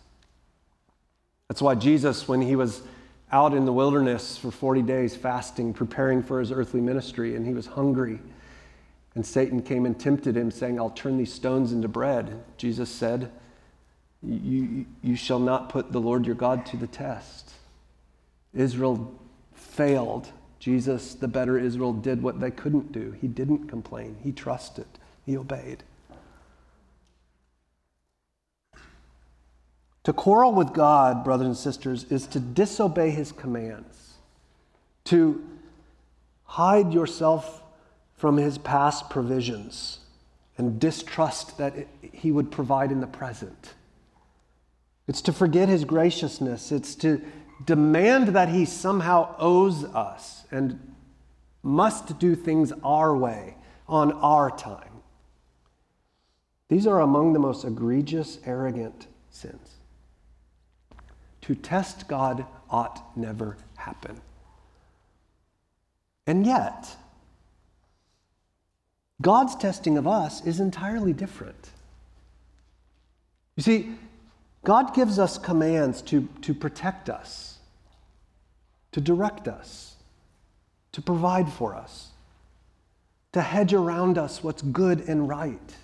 That's 1.49 1.63
why 1.63 1.75
Jesus, 1.75 2.29
when 2.29 2.43
he 2.43 2.55
was 2.55 2.83
out 3.35 3.53
in 3.53 3.65
the 3.65 3.73
wilderness 3.73 4.39
for 4.39 4.53
40 4.53 4.83
days 4.83 5.17
fasting, 5.17 5.75
preparing 5.75 6.23
for 6.23 6.39
his 6.39 6.53
earthly 6.53 6.81
ministry, 6.81 7.35
and 7.35 7.45
he 7.45 7.53
was 7.53 7.67
hungry, 7.67 8.21
and 9.17 9.27
Satan 9.27 9.61
came 9.61 9.87
and 9.87 9.99
tempted 9.99 10.37
him, 10.37 10.53
saying, 10.53 10.79
I'll 10.79 10.91
turn 10.91 11.19
these 11.19 11.33
stones 11.33 11.73
into 11.73 11.89
bread. 11.89 12.41
Jesus 12.59 12.89
said, 12.89 13.33
You, 14.23 14.87
you 15.03 15.17
shall 15.17 15.41
not 15.41 15.69
put 15.69 15.91
the 15.91 16.01
Lord 16.01 16.27
your 16.27 16.37
God 16.37 16.65
to 16.67 16.77
the 16.77 16.87
test. 16.87 17.51
Israel 18.55 19.13
failed 19.53 20.31
Jesus, 20.61 21.15
the 21.15 21.27
better 21.27 21.59
Israel, 21.59 21.93
did 21.93 22.23
what 22.23 22.39
they 22.39 22.53
couldn't 22.53 22.93
do. 22.93 23.17
He 23.21 23.27
didn't 23.27 23.67
complain, 23.67 24.17
he 24.23 24.31
trusted, 24.31 24.87
he 25.27 25.37
obeyed. 25.37 25.83
To 30.05 30.13
quarrel 30.13 30.53
with 30.53 30.73
God, 30.73 31.25
brothers 31.25 31.47
and 31.47 31.57
sisters, 31.57 32.05
is 32.05 32.27
to 32.29 32.41
disobey 32.41 33.11
his 33.11 33.33
commands, 33.33 34.15
to 35.05 35.43
hide 36.45 36.93
yourself 36.93 37.63
from 38.15 38.37
his 38.37 38.59
past 38.59 39.11
provisions 39.11 40.01
and 40.57 40.79
distrust 40.79 41.59
that 41.59 41.75
he 42.01 42.31
would 42.31 42.51
provide 42.51 42.93
in 42.93 43.01
the 43.01 43.07
present. 43.07 43.75
It's 45.09 45.23
to 45.23 45.33
forget 45.33 45.69
his 45.69 45.85
graciousness. 45.85 46.71
It's 46.71 46.95
to 46.97 47.21
demand 47.65 48.29
that 48.29 48.51
he 48.51 48.65
somehow 48.67 49.35
owes 49.39 49.85
us 49.85 50.45
and 50.51 50.95
must 51.63 52.19
do 52.19 52.35
things 52.35 52.73
our 52.83 53.17
way 53.17 53.57
on 53.89 54.13
our 54.13 54.51
time. 54.51 55.03
These 56.69 56.87
are 56.87 57.01
among 57.01 57.33
the 57.33 57.39
most 57.39 57.65
egregious, 57.65 58.39
arrogant 58.45 59.07
sins. 59.31 59.74
To 61.45 61.55
test 61.55 62.09
God 62.09 62.47
ought 62.71 63.17
never 63.19 63.59
happen. 63.77 64.19
And 66.27 66.47
yet, 66.47 66.97
God's 69.21 69.55
testing 69.55 69.99
of 69.99 70.07
us 70.07 70.45
is 70.47 70.59
entirely 70.59 71.13
different. 71.13 71.69
You 73.57 73.63
see, 73.63 73.91
God 74.65 74.95
gives 74.95 75.19
us 75.19 75.37
commands 75.37 76.01
to, 76.03 76.27
to 76.41 76.55
protect 76.55 77.11
us, 77.11 77.59
to 78.93 79.03
direct 79.03 79.47
us, 79.47 79.97
to 80.93 81.03
provide 81.03 81.53
for 81.53 81.75
us, 81.75 82.09
to 83.33 83.43
hedge 83.43 83.75
around 83.75 84.17
us 84.17 84.43
what's 84.43 84.63
good 84.63 85.01
and 85.07 85.29
right, 85.29 85.75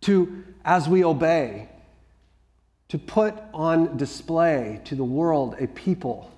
to, 0.00 0.44
as 0.64 0.88
we 0.88 1.04
obey, 1.04 1.68
to 2.92 2.98
put 2.98 3.34
on 3.54 3.96
display 3.96 4.78
to 4.84 4.94
the 4.94 5.02
world 5.02 5.56
a 5.58 5.66
people 5.66 6.30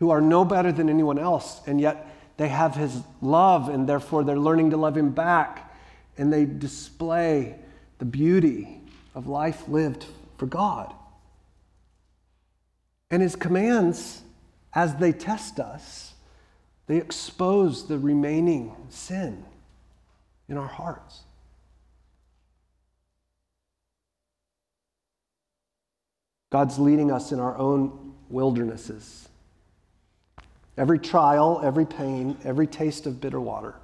who 0.00 0.10
are 0.10 0.20
no 0.20 0.44
better 0.44 0.70
than 0.70 0.90
anyone 0.90 1.18
else, 1.18 1.62
and 1.66 1.80
yet 1.80 2.06
they 2.36 2.48
have 2.48 2.74
his 2.74 3.00
love, 3.22 3.70
and 3.70 3.88
therefore 3.88 4.22
they're 4.22 4.38
learning 4.38 4.68
to 4.68 4.76
love 4.76 4.98
him 4.98 5.12
back, 5.12 5.74
and 6.18 6.30
they 6.30 6.44
display 6.44 7.54
the 7.96 8.04
beauty 8.04 8.82
of 9.14 9.28
life 9.28 9.66
lived 9.66 10.04
for 10.36 10.44
God. 10.44 10.92
And 13.10 13.22
his 13.22 13.34
commands, 13.34 14.20
as 14.74 14.96
they 14.96 15.10
test 15.10 15.58
us, 15.58 16.12
they 16.86 16.98
expose 16.98 17.88
the 17.88 17.98
remaining 17.98 18.76
sin 18.90 19.42
in 20.50 20.58
our 20.58 20.68
hearts. 20.68 21.22
God's 26.54 26.78
leading 26.78 27.10
us 27.10 27.32
in 27.32 27.40
our 27.40 27.58
own 27.58 28.14
wildernesses. 28.30 29.28
Every 30.78 31.00
trial, 31.00 31.60
every 31.64 31.84
pain, 31.84 32.36
every 32.44 32.68
taste 32.68 33.06
of 33.06 33.20
bitter 33.20 33.40
water, 33.40 33.74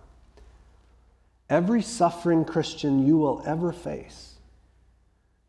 every 1.49 1.83
suffering 1.83 2.45
Christian 2.45 3.05
you 3.05 3.17
will 3.17 3.43
ever 3.45 3.73
face 3.73 4.35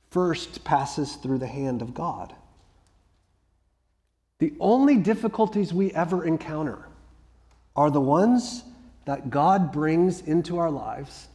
first 0.10 0.64
passes 0.64 1.14
through 1.18 1.38
the 1.38 1.46
hand 1.46 1.84
of 1.84 1.94
God. 1.94 2.34
The 4.40 4.56
only 4.60 4.98
difficulties 4.98 5.72
we 5.72 5.92
ever 5.92 6.26
encounter 6.26 6.88
are 7.76 7.92
the 7.92 8.02
ones 8.02 8.64
that 9.06 9.30
God 9.30 9.72
brings 9.72 10.22
into 10.22 10.58
our 10.58 10.72
lives 10.72 11.28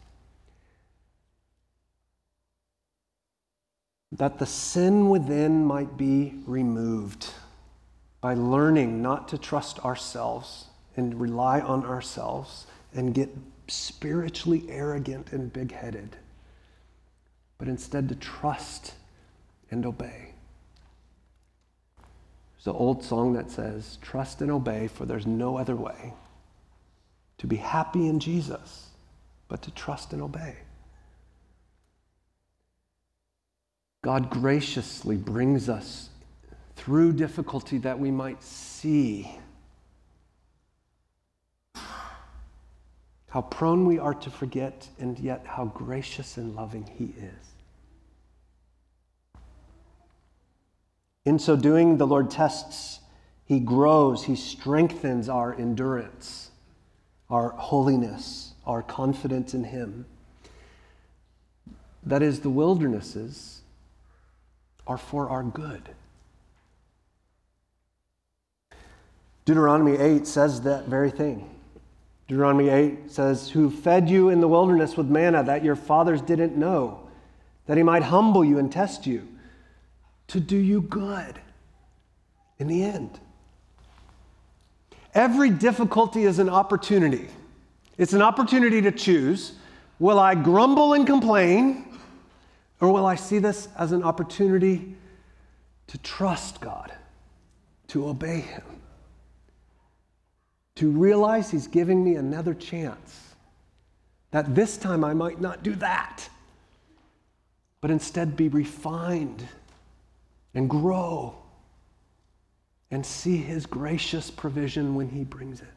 that 4.16 4.38
the 4.38 4.46
sin 4.46 5.10
within 5.10 5.64
might 5.64 5.96
be 5.96 6.34
removed 6.46 7.32
by 8.20 8.34
learning 8.34 9.02
not 9.02 9.28
to 9.28 9.38
trust 9.38 9.78
ourselves 9.84 10.66
and 10.96 11.20
rely 11.20 11.60
on 11.60 11.84
ourselves 11.84 12.66
and 12.94 13.14
get 13.14 13.28
spiritually 13.68 14.64
arrogant 14.68 15.32
and 15.32 15.52
big 15.52 15.72
headed, 15.72 16.16
but 17.58 17.68
instead 17.68 18.08
to 18.08 18.14
trust 18.14 18.94
and 19.70 19.84
obey. 19.84 20.32
There's 22.56 22.74
an 22.74 22.80
old 22.80 23.04
song 23.04 23.34
that 23.34 23.50
says, 23.50 23.98
Trust 24.00 24.40
and 24.40 24.50
obey, 24.50 24.88
for 24.88 25.04
there's 25.04 25.26
no 25.26 25.58
other 25.58 25.76
way 25.76 26.14
to 27.38 27.46
be 27.46 27.56
happy 27.56 28.08
in 28.08 28.18
Jesus, 28.18 28.88
but 29.48 29.60
to 29.62 29.70
trust 29.72 30.12
and 30.14 30.22
obey. 30.22 30.56
God 34.06 34.30
graciously 34.30 35.16
brings 35.16 35.68
us 35.68 36.10
through 36.76 37.14
difficulty 37.14 37.78
that 37.78 37.98
we 37.98 38.12
might 38.12 38.40
see 38.40 39.36
how 43.30 43.42
prone 43.42 43.84
we 43.84 43.98
are 43.98 44.14
to 44.14 44.30
forget, 44.30 44.86
and 45.00 45.18
yet 45.18 45.44
how 45.44 45.64
gracious 45.64 46.36
and 46.36 46.54
loving 46.54 46.88
He 46.96 47.14
is. 47.20 47.48
In 51.24 51.40
so 51.40 51.56
doing, 51.56 51.96
the 51.96 52.06
Lord 52.06 52.30
tests, 52.30 53.00
He 53.44 53.58
grows, 53.58 54.26
He 54.26 54.36
strengthens 54.36 55.28
our 55.28 55.52
endurance, 55.52 56.52
our 57.28 57.48
holiness, 57.48 58.52
our 58.64 58.84
confidence 58.84 59.52
in 59.52 59.64
Him. 59.64 60.06
That 62.04 62.22
is, 62.22 62.38
the 62.42 62.50
wildernesses 62.50 63.55
are 64.86 64.98
for 64.98 65.28
our 65.28 65.42
good. 65.42 65.82
Deuteronomy 69.44 69.96
8 69.96 70.26
says 70.26 70.62
that 70.62 70.86
very 70.86 71.10
thing. 71.10 71.48
Deuteronomy 72.28 72.68
8 72.68 73.10
says, 73.10 73.50
Who 73.50 73.70
fed 73.70 74.10
you 74.10 74.28
in 74.28 74.40
the 74.40 74.48
wilderness 74.48 74.96
with 74.96 75.06
manna 75.06 75.44
that 75.44 75.64
your 75.64 75.76
fathers 75.76 76.20
didn't 76.20 76.56
know, 76.56 77.08
that 77.66 77.76
he 77.76 77.82
might 77.82 78.02
humble 78.02 78.44
you 78.44 78.58
and 78.58 78.70
test 78.70 79.06
you, 79.06 79.26
to 80.28 80.40
do 80.40 80.56
you 80.56 80.80
good 80.80 81.38
in 82.58 82.66
the 82.66 82.82
end. 82.82 83.20
Every 85.14 85.50
difficulty 85.50 86.24
is 86.24 86.38
an 86.38 86.48
opportunity. 86.48 87.28
It's 87.96 88.12
an 88.12 88.22
opportunity 88.22 88.82
to 88.82 88.92
choose 88.92 89.52
will 89.98 90.18
I 90.18 90.34
grumble 90.34 90.92
and 90.92 91.06
complain, 91.06 91.95
or 92.80 92.92
will 92.92 93.06
I 93.06 93.14
see 93.14 93.38
this 93.38 93.68
as 93.78 93.92
an 93.92 94.02
opportunity 94.02 94.94
to 95.86 95.98
trust 95.98 96.60
God, 96.60 96.92
to 97.88 98.08
obey 98.08 98.40
Him? 98.40 98.62
to 100.76 100.90
realize 100.90 101.50
He's 101.50 101.66
giving 101.66 102.04
me 102.04 102.14
another 102.14 102.54
chance. 102.54 103.34
That 104.30 104.54
this 104.54 104.76
time 104.76 105.02
I 105.02 105.14
might 105.14 105.40
not 105.40 105.62
do 105.62 105.74
that, 105.76 106.28
but 107.80 107.90
instead 107.90 108.36
be 108.36 108.48
refined 108.48 109.46
and 110.54 110.70
grow 110.70 111.34
and 112.90 113.04
see 113.04 113.38
His 113.38 113.66
gracious 113.66 114.30
provision 114.30 114.94
when 114.94 115.08
He 115.08 115.24
brings 115.24 115.60
it. 115.60 115.68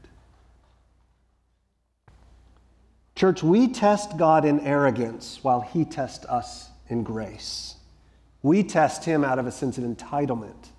Church, 3.15 3.43
we 3.43 3.67
test 3.67 4.17
God 4.17 4.45
in 4.45 4.59
arrogance 4.61 5.39
while 5.41 5.61
He 5.61 5.85
tests 5.85 6.25
us 6.25 6.69
in 6.89 7.03
grace. 7.03 7.75
We 8.41 8.63
test 8.63 9.05
Him 9.05 9.23
out 9.23 9.39
of 9.39 9.47
a 9.47 9.51
sense 9.51 9.77
of 9.77 9.83
entitlement. 9.83 10.69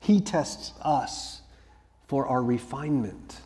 He 0.00 0.20
tests 0.20 0.72
us 0.82 1.42
for 2.06 2.26
our 2.26 2.42
refinement. 2.42 3.40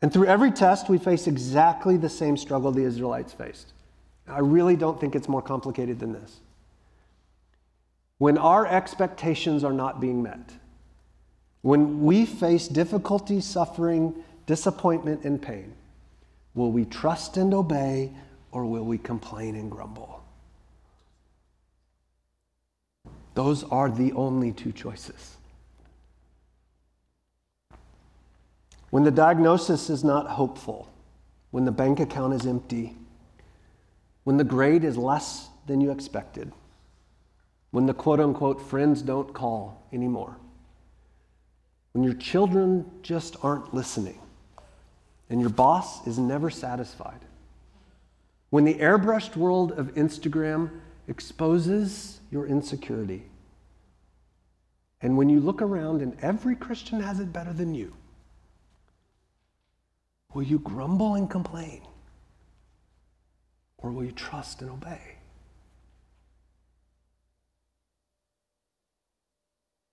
And 0.00 0.12
through 0.12 0.26
every 0.26 0.50
test, 0.50 0.88
we 0.88 0.98
face 0.98 1.26
exactly 1.26 1.96
the 1.96 2.08
same 2.08 2.36
struggle 2.36 2.72
the 2.72 2.84
Israelites 2.84 3.32
faced. 3.32 3.72
I 4.26 4.40
really 4.40 4.76
don't 4.76 5.00
think 5.00 5.14
it's 5.14 5.28
more 5.28 5.42
complicated 5.42 6.00
than 6.00 6.12
this. 6.12 6.40
When 8.18 8.38
our 8.38 8.66
expectations 8.66 9.64
are 9.64 9.72
not 9.72 10.00
being 10.00 10.22
met, 10.22 10.52
when 11.62 12.02
we 12.02 12.26
face 12.26 12.66
difficulty, 12.66 13.40
suffering, 13.40 14.14
disappointment, 14.46 15.24
and 15.24 15.40
pain, 15.40 15.74
will 16.54 16.72
we 16.72 16.84
trust 16.84 17.36
and 17.36 17.54
obey 17.54 18.12
or 18.50 18.66
will 18.66 18.84
we 18.84 18.98
complain 18.98 19.54
and 19.54 19.70
grumble? 19.70 20.21
Those 23.34 23.64
are 23.64 23.90
the 23.90 24.12
only 24.12 24.52
two 24.52 24.72
choices. 24.72 25.36
When 28.90 29.04
the 29.04 29.10
diagnosis 29.10 29.88
is 29.88 30.04
not 30.04 30.26
hopeful, 30.26 30.92
when 31.50 31.64
the 31.64 31.72
bank 31.72 31.98
account 31.98 32.34
is 32.34 32.46
empty, 32.46 32.94
when 34.24 34.36
the 34.36 34.44
grade 34.44 34.84
is 34.84 34.98
less 34.98 35.48
than 35.66 35.80
you 35.80 35.90
expected, 35.90 36.52
when 37.70 37.86
the 37.86 37.94
quote 37.94 38.20
unquote 38.20 38.60
friends 38.60 39.00
don't 39.00 39.32
call 39.32 39.82
anymore, 39.94 40.36
when 41.92 42.04
your 42.04 42.12
children 42.12 42.84
just 43.02 43.36
aren't 43.42 43.72
listening, 43.72 44.18
and 45.30 45.40
your 45.40 45.50
boss 45.50 46.06
is 46.06 46.18
never 46.18 46.50
satisfied, 46.50 47.20
when 48.50 48.64
the 48.64 48.74
airbrushed 48.74 49.36
world 49.36 49.72
of 49.72 49.94
Instagram 49.94 50.68
exposes 51.08 52.20
your 52.30 52.46
insecurity, 52.46 53.24
and 55.00 55.16
when 55.16 55.28
you 55.28 55.40
look 55.40 55.60
around 55.60 56.00
and 56.00 56.16
every 56.22 56.54
Christian 56.54 57.00
has 57.00 57.20
it 57.20 57.32
better 57.32 57.52
than 57.52 57.74
you, 57.74 57.94
Will 60.34 60.42
you 60.42 60.58
grumble 60.58 61.14
and 61.14 61.28
complain? 61.28 61.82
Or 63.78 63.90
will 63.90 64.04
you 64.04 64.12
trust 64.12 64.62
and 64.62 64.70
obey? 64.70 65.16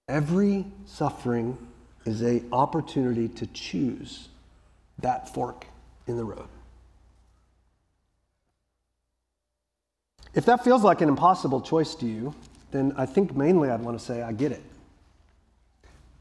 Every 0.08 0.65
suffering 0.86 1.58
is 2.06 2.22
an 2.22 2.48
opportunity 2.52 3.28
to 3.28 3.45
choose 3.48 4.30
that 5.00 5.34
fork 5.34 5.65
in 6.08 6.17
the 6.17 6.24
road. 6.24 6.48
If 10.39 10.45
that 10.45 10.63
feels 10.63 10.86
like 10.86 11.02
an 11.02 11.10
impossible 11.10 11.60
choice 11.60 11.95
to 11.95 12.06
you, 12.06 12.34
then 12.71 12.93
I 12.95 13.06
think 13.06 13.36
mainly 13.36 13.69
I'd 13.69 13.82
want 13.82 13.99
to 13.99 14.06
say, 14.06 14.21
I 14.21 14.32
get 14.32 14.54
it. 14.54 14.62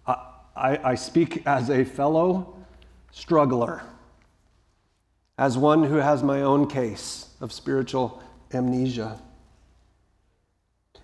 I, 0.09 0.16
I, 0.57 0.90
I 0.90 0.94
speak 0.96 1.46
as 1.46 1.70
a 1.70 1.85
fellow 1.85 2.57
struggler 3.12 3.81
as 5.38 5.57
one 5.57 5.85
who 5.85 5.98
has 5.98 6.24
my 6.24 6.42
own 6.42 6.66
case 6.66 7.28
of 7.40 7.52
spiritual 7.52 8.20
amnesia. 8.52 9.20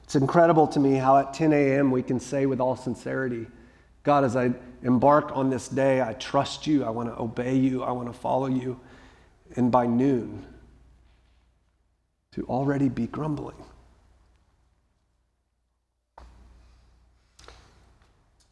It's 0.03 0.17
incredible 0.17 0.67
to 0.67 0.81
me 0.81 0.95
how 0.95 1.17
at 1.19 1.33
10 1.35 1.53
a.m. 1.53 1.93
we 1.93 2.03
can 2.03 2.19
say 2.19 2.47
with 2.47 2.59
all 2.59 2.75
sincerity, 2.75 3.47
God, 4.03 4.25
as 4.25 4.35
I 4.35 4.51
embark 4.83 5.31
on 5.37 5.51
this 5.51 5.69
day, 5.69 6.03
I 6.03 6.15
trust 6.15 6.67
you, 6.67 6.83
I 6.83 6.91
want 6.91 7.11
to 7.11 7.23
obey 7.23 7.55
you, 7.55 7.85
I 7.85 7.93
want 7.93 8.09
to 8.09 8.13
follow 8.13 8.49
you. 8.49 8.81
And 9.55 9.71
by 9.71 9.87
noon, 9.87 10.45
to 12.35 12.45
already 12.47 12.89
be 12.89 13.07
grumbling. 13.07 13.57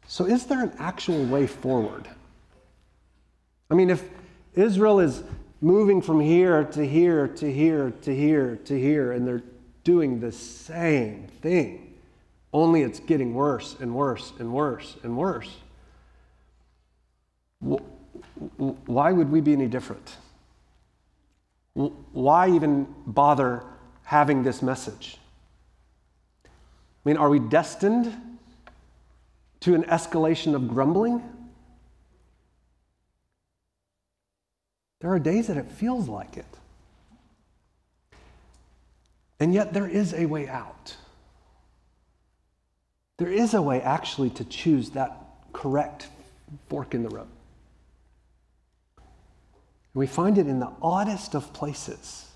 So, 0.06 0.24
is 0.24 0.46
there 0.46 0.62
an 0.62 0.72
actual 0.78 1.24
way 1.24 1.46
forward? 1.46 2.06
I 3.70 3.74
mean, 3.74 3.90
if 3.90 4.08
Israel 4.54 5.00
is 5.00 5.24
moving 5.60 6.00
from 6.00 6.20
here 6.20 6.64
to 6.64 6.86
here 6.86 7.26
to 7.26 7.52
here 7.52 7.92
to 8.02 8.14
here 8.14 8.56
to 8.66 8.78
here, 8.78 9.12
and 9.12 9.26
they're 9.26 9.42
doing 9.82 10.20
the 10.20 10.30
same 10.30 11.26
thing, 11.40 11.94
only 12.52 12.82
it's 12.82 13.00
getting 13.00 13.34
worse 13.34 13.74
and 13.80 13.94
worse 13.94 14.32
and 14.38 14.52
worse 14.52 14.96
and 15.02 15.16
worse. 15.16 15.56
Why 17.58 19.10
would 19.10 19.32
we 19.32 19.40
be 19.40 19.54
any 19.54 19.66
different? 19.66 20.18
Why 21.74 22.50
even 22.50 22.86
bother 23.06 23.64
having 24.04 24.42
this 24.42 24.62
message? 24.62 25.18
I 26.44 26.48
mean, 27.08 27.16
are 27.16 27.28
we 27.28 27.38
destined 27.38 28.12
to 29.60 29.74
an 29.74 29.84
escalation 29.84 30.54
of 30.54 30.68
grumbling? 30.68 31.22
There 35.00 35.12
are 35.12 35.18
days 35.18 35.48
that 35.48 35.56
it 35.56 35.70
feels 35.70 36.08
like 36.08 36.36
it. 36.36 36.46
And 39.40 39.52
yet, 39.52 39.72
there 39.72 39.88
is 39.88 40.14
a 40.14 40.26
way 40.26 40.48
out. 40.48 40.96
There 43.16 43.30
is 43.30 43.54
a 43.54 43.62
way 43.62 43.80
actually 43.80 44.30
to 44.30 44.44
choose 44.44 44.90
that 44.90 45.16
correct 45.52 46.08
fork 46.68 46.94
in 46.94 47.02
the 47.02 47.08
road. 47.08 47.26
And 48.96 49.04
we 49.94 50.06
find 50.06 50.38
it 50.38 50.46
in 50.46 50.60
the 50.60 50.70
oddest 50.80 51.34
of 51.34 51.52
places 51.52 52.31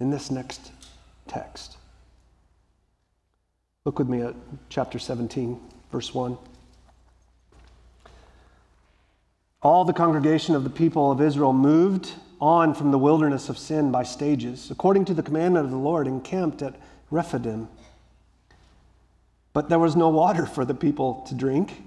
in 0.00 0.10
this 0.10 0.30
next 0.30 0.72
text. 1.26 1.76
Look 3.84 3.98
with 3.98 4.08
me 4.08 4.22
at 4.22 4.34
chapter 4.68 4.98
17, 4.98 5.60
verse 5.90 6.12
1. 6.14 6.36
all 9.66 9.84
the 9.84 9.92
congregation 9.92 10.54
of 10.54 10.62
the 10.62 10.70
people 10.70 11.10
of 11.10 11.20
Israel 11.20 11.52
moved 11.52 12.12
on 12.40 12.72
from 12.72 12.92
the 12.92 12.98
wilderness 12.98 13.48
of 13.48 13.58
Sin 13.58 13.90
by 13.90 14.04
stages, 14.04 14.70
according 14.70 15.04
to 15.06 15.12
the 15.12 15.24
commandment 15.24 15.64
of 15.64 15.72
the 15.72 15.76
Lord, 15.76 16.06
encamped 16.06 16.62
at 16.62 16.76
Rephidim. 17.10 17.68
But 19.52 19.68
there 19.68 19.80
was 19.80 19.96
no 19.96 20.08
water 20.08 20.46
for 20.46 20.64
the 20.64 20.74
people 20.74 21.24
to 21.28 21.34
drink. 21.34 21.82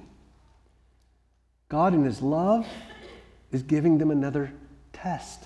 God, 1.69 1.93
in 1.93 2.03
His 2.03 2.21
love, 2.21 2.67
is 3.51 3.63
giving 3.63 3.97
them 3.97 4.11
another 4.11 4.51
test. 4.91 5.45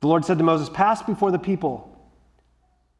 The 0.00 0.08
Lord 0.08 0.24
said 0.24 0.38
to 0.38 0.44
Moses, 0.44 0.68
Pass 0.68 1.02
before 1.02 1.30
the 1.30 1.38
people, 1.38 1.96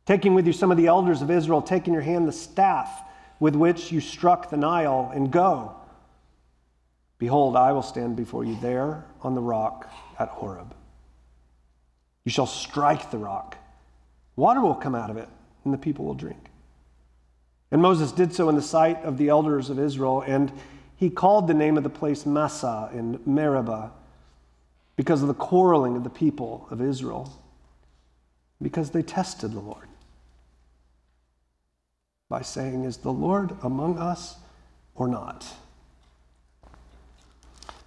taking 0.06 0.34
with 0.34 0.46
you 0.46 0.52
some 0.52 0.70
of 0.70 0.76
the 0.76 0.86
elders 0.86 1.22
of 1.22 1.30
Israel, 1.30 1.62
take 1.62 1.86
in 1.86 1.92
your 1.92 2.02
hand 2.02 2.26
the 2.26 2.32
staff 2.32 3.02
with 3.38 3.54
which 3.54 3.92
you 3.92 4.00
struck 4.00 4.48
the 4.50 4.56
Nile, 4.56 5.10
and 5.14 5.30
go. 5.30 5.76
Behold, 7.18 7.56
I 7.56 7.72
will 7.72 7.82
stand 7.82 8.16
before 8.16 8.44
you 8.44 8.56
there 8.60 9.04
on 9.22 9.34
the 9.34 9.40
rock 9.40 9.90
at 10.18 10.28
Horeb. 10.28 10.74
You 12.24 12.30
shall 12.30 12.46
strike 12.46 13.10
the 13.10 13.18
rock. 13.18 13.56
Water 14.34 14.60
will 14.60 14.74
come 14.74 14.94
out 14.94 15.10
of 15.10 15.16
it, 15.16 15.28
and 15.64 15.72
the 15.72 15.78
people 15.78 16.04
will 16.04 16.14
drink. 16.14 16.50
And 17.70 17.82
Moses 17.82 18.12
did 18.12 18.34
so 18.34 18.48
in 18.48 18.54
the 18.54 18.62
sight 18.62 19.02
of 19.02 19.18
the 19.18 19.28
elders 19.28 19.70
of 19.70 19.78
Israel, 19.78 20.22
and 20.26 20.52
he 20.96 21.10
called 21.10 21.46
the 21.46 21.54
name 21.54 21.76
of 21.76 21.82
the 21.82 21.90
place 21.90 22.24
Massah 22.24 22.90
in 22.92 23.20
Meribah 23.26 23.92
because 24.96 25.22
of 25.22 25.28
the 25.28 25.34
quarreling 25.34 25.96
of 25.96 26.04
the 26.04 26.10
people 26.10 26.66
of 26.70 26.80
Israel, 26.80 27.32
because 28.60 28.90
they 28.90 29.02
tested 29.02 29.52
the 29.52 29.60
Lord 29.60 29.88
by 32.28 32.42
saying, 32.42 32.84
Is 32.84 32.96
the 32.98 33.12
Lord 33.12 33.54
among 33.62 33.98
us 33.98 34.36
or 34.94 35.06
not? 35.06 35.46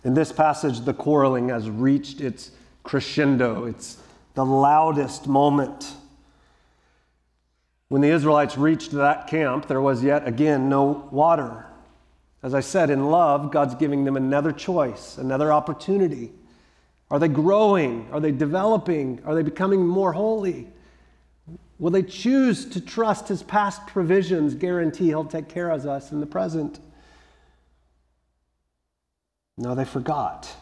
In 0.03 0.13
this 0.13 0.31
passage, 0.31 0.81
the 0.81 0.93
quarreling 0.93 1.49
has 1.49 1.69
reached 1.69 2.21
its 2.21 2.51
crescendo, 2.83 3.65
it's 3.65 3.97
the 4.35 4.45
loudest 4.45 5.27
moment. 5.27 5.93
When 7.89 8.01
the 8.01 8.09
Israelites 8.09 8.57
reached 8.57 8.91
that 8.91 9.27
camp, 9.27 9.67
there 9.67 9.81
was 9.81 10.03
yet 10.03 10.27
again 10.27 10.69
no 10.69 11.09
water. 11.11 11.65
As 12.41 12.53
I 12.53 12.61
said, 12.61 12.89
in 12.89 13.09
love, 13.09 13.51
God's 13.51 13.75
giving 13.75 14.05
them 14.05 14.15
another 14.15 14.53
choice, 14.53 15.17
another 15.17 15.51
opportunity. 15.51 16.31
Are 17.11 17.19
they 17.19 17.27
growing? 17.27 18.07
Are 18.11 18.19
they 18.19 18.31
developing? 18.31 19.21
Are 19.25 19.33
they 19.33 19.41
becoming 19.41 19.85
more 19.85 20.13
holy? 20.13 20.67
Will 21.79 21.91
they 21.91 22.03
choose 22.03 22.65
to 22.65 22.81
trust 22.81 23.27
his 23.29 23.41
past 23.41 23.87
provisions, 23.87 24.53
guarantee 24.53 25.07
he'll 25.07 25.25
take 25.25 25.47
care 25.47 25.69
of 25.69 25.85
us 25.85 26.11
in 26.11 26.19
the 26.19 26.25
present? 26.25 26.79
No, 29.57 29.75
they 29.75 29.85
forgot. 29.85 30.53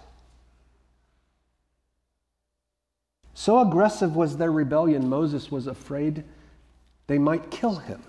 So 3.34 3.60
aggressive 3.60 4.16
was 4.16 4.38
their 4.38 4.52
rebellion, 4.52 5.10
Moses 5.10 5.52
was 5.52 5.68
afraid 5.68 6.24
they 7.08 7.18
might 7.18 7.50
kill 7.50 7.76
him. 7.76 8.02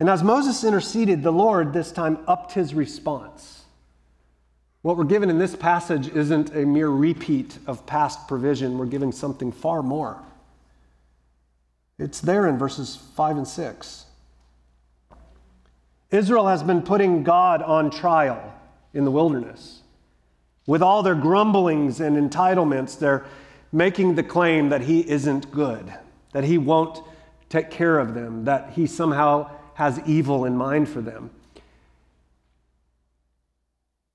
And 0.00 0.08
as 0.08 0.22
Moses 0.22 0.64
interceded, 0.64 1.22
the 1.22 1.32
Lord 1.32 1.72
this 1.72 1.92
time 1.92 2.18
upped 2.26 2.52
his 2.52 2.74
response. 2.74 3.63
What 4.84 4.98
we're 4.98 5.04
given 5.04 5.30
in 5.30 5.38
this 5.38 5.56
passage 5.56 6.08
isn't 6.08 6.54
a 6.54 6.66
mere 6.66 6.90
repeat 6.90 7.56
of 7.66 7.86
past 7.86 8.28
provision, 8.28 8.76
we're 8.76 8.84
given 8.84 9.12
something 9.12 9.50
far 9.50 9.82
more. 9.82 10.18
It's 11.98 12.20
there 12.20 12.46
in 12.46 12.58
verses 12.58 12.94
5 13.16 13.38
and 13.38 13.48
6. 13.48 14.04
Israel 16.10 16.48
has 16.48 16.62
been 16.62 16.82
putting 16.82 17.22
God 17.22 17.62
on 17.62 17.88
trial 17.88 18.54
in 18.92 19.06
the 19.06 19.10
wilderness. 19.10 19.80
With 20.66 20.82
all 20.82 21.02
their 21.02 21.14
grumblings 21.14 21.98
and 22.00 22.18
entitlements, 22.18 22.98
they're 22.98 23.24
making 23.72 24.16
the 24.16 24.22
claim 24.22 24.68
that 24.68 24.82
He 24.82 25.00
isn't 25.08 25.50
good, 25.50 25.94
that 26.34 26.44
He 26.44 26.58
won't 26.58 27.00
take 27.48 27.70
care 27.70 27.98
of 27.98 28.12
them, 28.12 28.44
that 28.44 28.74
He 28.74 28.86
somehow 28.86 29.50
has 29.76 29.98
evil 30.04 30.44
in 30.44 30.54
mind 30.54 30.90
for 30.90 31.00
them. 31.00 31.30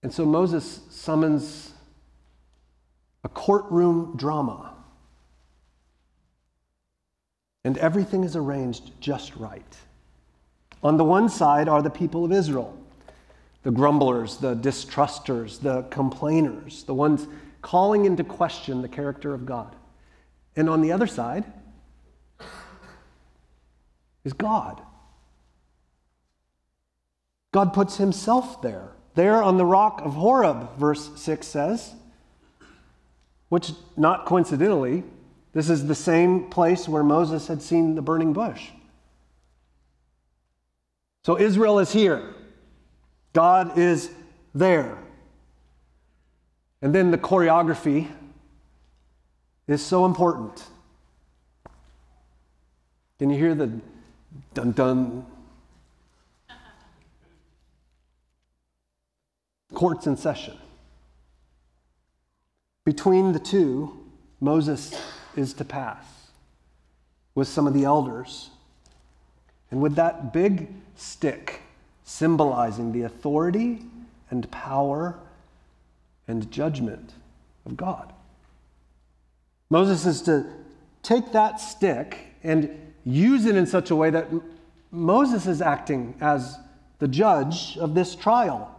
And 0.01 0.13
so 0.13 0.25
Moses 0.25 0.81
summons 0.89 1.73
a 3.23 3.29
courtroom 3.29 4.15
drama. 4.15 4.73
And 7.65 7.77
everything 7.77 8.23
is 8.23 8.35
arranged 8.35 8.91
just 9.01 9.35
right. 9.35 9.77
On 10.81 10.95
the 10.95 11.03
one 11.03 11.27
side 11.27 11.67
are 11.67 11.81
the 11.81 11.89
people 11.89 12.23
of 12.23 12.31
Israel, 12.31 12.77
the 13.63 13.71
grumblers, 13.71 14.37
the 14.37 14.55
distrusters, 14.55 15.59
the 15.59 15.83
complainers, 15.83 16.83
the 16.83 16.93
ones 16.93 17.27
calling 17.61 18.05
into 18.05 18.23
question 18.23 18.81
the 18.81 18.87
character 18.87 19.33
of 19.33 19.45
God. 19.45 19.75
And 20.55 20.69
on 20.69 20.81
the 20.81 20.93
other 20.93 21.07
side 21.07 21.43
is 24.23 24.31
God. 24.31 24.81
God 27.51 27.73
puts 27.73 27.97
himself 27.97 28.61
there, 28.61 28.89
there 29.19 29.43
on 29.43 29.57
the 29.57 29.65
rock 29.65 30.01
of 30.05 30.13
Horeb, 30.13 30.77
verse 30.77 31.11
6 31.17 31.45
says, 31.45 31.93
which, 33.49 33.73
not 33.97 34.25
coincidentally, 34.25 35.03
this 35.51 35.69
is 35.69 35.87
the 35.87 35.95
same 35.95 36.49
place 36.49 36.87
where 36.87 37.03
Moses 37.03 37.47
had 37.47 37.61
seen 37.61 37.95
the 37.95 38.01
burning 38.01 38.31
bush. 38.31 38.69
So 41.25 41.37
Israel 41.37 41.79
is 41.79 41.91
here, 41.91 42.33
God 43.33 43.77
is 43.77 44.09
there. 44.55 44.97
And 46.81 46.95
then 46.95 47.11
the 47.11 47.17
choreography 47.17 48.07
is 49.67 49.85
so 49.85 50.05
important. 50.05 50.63
Can 53.17 53.29
you 53.29 53.37
hear 53.37 53.53
the 53.53 53.81
dun 54.53 54.71
dun? 54.71 55.25
Courts 59.73 60.07
in 60.07 60.17
session. 60.17 60.57
Between 62.85 63.33
the 63.33 63.39
two, 63.39 63.97
Moses 64.39 64.99
is 65.35 65.53
to 65.53 65.65
pass 65.65 66.05
with 67.35 67.47
some 67.47 67.67
of 67.67 67.73
the 67.73 67.83
elders. 67.83 68.49
And 69.71 69.81
with 69.81 69.95
that 69.95 70.33
big 70.33 70.69
stick 70.95 71.61
symbolizing 72.03 72.91
the 72.91 73.03
authority 73.03 73.83
and 74.31 74.49
power 74.49 75.19
and 76.27 76.49
judgment 76.51 77.13
of 77.65 77.77
God. 77.77 78.11
Moses 79.69 80.05
is 80.05 80.21
to 80.23 80.45
take 81.03 81.31
that 81.33 81.59
stick 81.59 82.33
and 82.43 82.93
use 83.05 83.45
it 83.45 83.55
in 83.55 83.65
such 83.67 83.91
a 83.91 83.95
way 83.95 84.09
that 84.09 84.27
Moses 84.91 85.45
is 85.45 85.61
acting 85.61 86.15
as 86.19 86.57
the 86.97 87.07
judge 87.07 87.77
of 87.77 87.93
this 87.93 88.15
trial. 88.15 88.75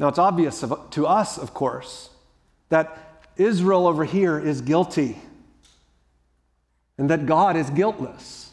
Now, 0.00 0.08
it's 0.08 0.18
obvious 0.18 0.64
to 0.92 1.06
us, 1.06 1.36
of 1.36 1.52
course, 1.52 2.08
that 2.70 3.22
Israel 3.36 3.86
over 3.86 4.06
here 4.06 4.38
is 4.38 4.62
guilty 4.62 5.18
and 6.96 7.10
that 7.10 7.26
God 7.26 7.54
is 7.54 7.68
guiltless 7.68 8.50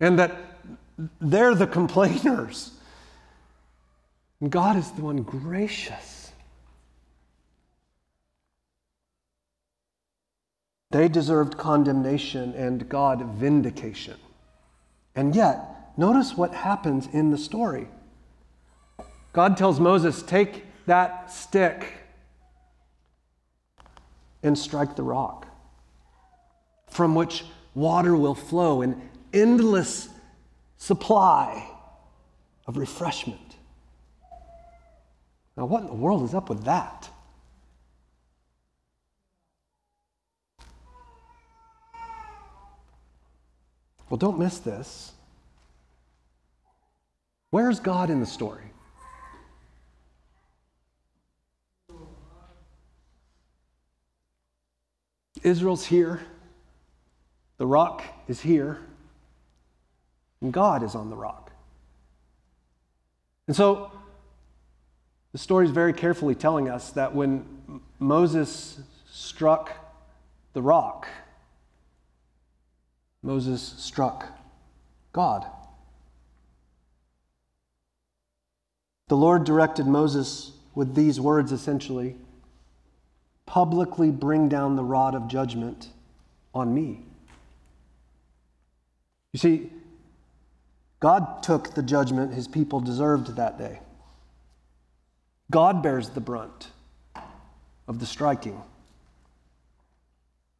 and 0.00 0.18
that 0.18 0.36
they're 1.20 1.54
the 1.54 1.68
complainers. 1.68 2.72
And 4.40 4.50
God 4.50 4.76
is 4.76 4.90
the 4.90 5.02
one 5.02 5.22
gracious. 5.22 6.32
They 10.90 11.08
deserved 11.08 11.56
condemnation 11.56 12.54
and 12.54 12.88
God 12.88 13.24
vindication. 13.36 14.16
And 15.14 15.36
yet, 15.36 15.96
notice 15.96 16.36
what 16.36 16.52
happens 16.52 17.06
in 17.12 17.30
the 17.30 17.38
story. 17.38 17.86
God 19.32 19.56
tells 19.56 19.80
Moses, 19.80 20.22
Take 20.22 20.64
that 20.86 21.30
stick 21.30 21.86
and 24.42 24.58
strike 24.58 24.96
the 24.96 25.02
rock, 25.02 25.46
from 26.90 27.14
which 27.14 27.44
water 27.74 28.16
will 28.16 28.34
flow. 28.34 28.82
And 28.82 29.00
endless 29.32 30.08
supply 30.76 31.68
of 32.66 32.76
refreshment. 32.76 33.38
Now, 35.56 35.66
what 35.66 35.82
in 35.82 35.86
the 35.86 35.94
world 35.94 36.24
is 36.24 36.34
up 36.34 36.48
with 36.48 36.64
that? 36.64 37.08
Well, 44.08 44.18
don't 44.18 44.38
miss 44.38 44.58
this. 44.58 45.12
Where's 47.50 47.80
God 47.80 48.10
in 48.10 48.20
the 48.20 48.26
story? 48.26 48.71
Israel's 55.42 55.86
here, 55.86 56.20
the 57.58 57.66
rock 57.66 58.02
is 58.28 58.40
here, 58.40 58.78
and 60.40 60.52
God 60.52 60.82
is 60.82 60.94
on 60.94 61.10
the 61.10 61.16
rock. 61.16 61.50
And 63.46 63.56
so, 63.56 63.90
the 65.32 65.38
story 65.38 65.64
is 65.64 65.72
very 65.72 65.92
carefully 65.92 66.34
telling 66.34 66.68
us 66.68 66.90
that 66.90 67.14
when 67.14 67.44
Moses 67.98 68.80
struck 69.10 69.72
the 70.52 70.62
rock, 70.62 71.08
Moses 73.22 73.74
struck 73.78 74.28
God. 75.12 75.46
The 79.08 79.16
Lord 79.16 79.44
directed 79.44 79.86
Moses 79.86 80.52
with 80.74 80.94
these 80.94 81.20
words 81.20 81.52
essentially 81.52 82.16
publicly 83.52 84.10
bring 84.10 84.48
down 84.48 84.76
the 84.76 84.82
rod 84.82 85.14
of 85.14 85.28
judgment 85.28 85.90
on 86.54 86.72
me. 86.72 86.98
You 89.34 89.38
see, 89.38 89.70
God 91.00 91.42
took 91.42 91.74
the 91.74 91.82
judgment 91.82 92.32
his 92.32 92.48
people 92.48 92.80
deserved 92.80 93.36
that 93.36 93.58
day. 93.58 93.80
God 95.50 95.82
bears 95.82 96.08
the 96.08 96.20
brunt 96.20 96.68
of 97.86 97.98
the 97.98 98.06
striking. 98.06 98.58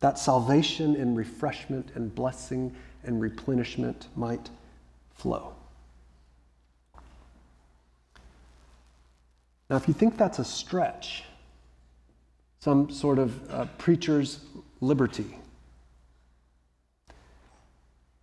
That 0.01 0.18
salvation 0.18 0.95
and 0.95 1.16
refreshment 1.16 1.93
and 1.95 2.14
blessing 2.14 2.76
and 3.05 3.22
replenishment 3.22 4.09
might 4.16 4.51
flow. 5.14 5.55
Now, 9.70 9.76
if 9.76 9.88
you 9.88 9.95
think 9.95 10.18
that's 10.18 10.38
a 10.38 10.45
stretch, 10.45 11.24
some 12.63 12.89
sort 12.93 13.19
of 13.19 13.51
uh, 13.51 13.65
preacher's 13.77 14.39
liberty, 14.81 15.37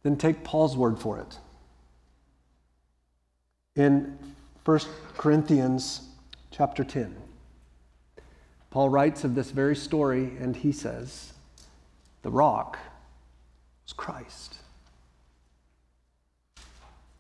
then 0.02 0.16
take 0.16 0.46
Paul's 0.46 0.78
word 0.78 0.98
for 0.98 1.20
it. 1.20 1.38
In 3.76 4.18
1 4.64 4.80
Corinthians 5.18 6.08
chapter 6.52 6.86
10, 6.86 7.18
Paul 8.72 8.88
writes 8.88 9.26
of 9.26 9.36
this 9.36 9.52
very 9.52 9.76
story 9.76 10.32
and 10.40 10.56
he 10.56 10.72
says, 10.72 11.34
The 12.22 12.32
rock 12.32 12.80
was 13.84 13.92
Christ. 13.92 14.56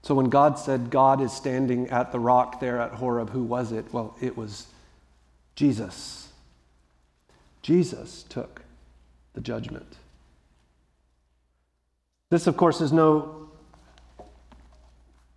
So 0.03 0.15
when 0.15 0.29
God 0.29 0.57
said 0.57 0.89
God 0.89 1.19
is 1.19 1.33
standing 1.33 1.89
at 1.89 2.13
the 2.13 2.19
rock 2.19 2.61
there 2.61 2.79
at 2.79 2.93
Horeb, 2.93 3.31
who 3.31 3.43
was 3.43 3.73
it? 3.73 3.91
Well, 3.91 4.15
it 4.21 4.37
was 4.37 4.67
Jesus. 5.55 6.28
Jesus 7.61 8.23
took 8.23 8.61
the 9.33 9.41
judgment. 9.41 9.97
This, 12.29 12.47
of 12.47 12.57
course, 12.57 12.81
is 12.81 12.91
no 12.91 13.49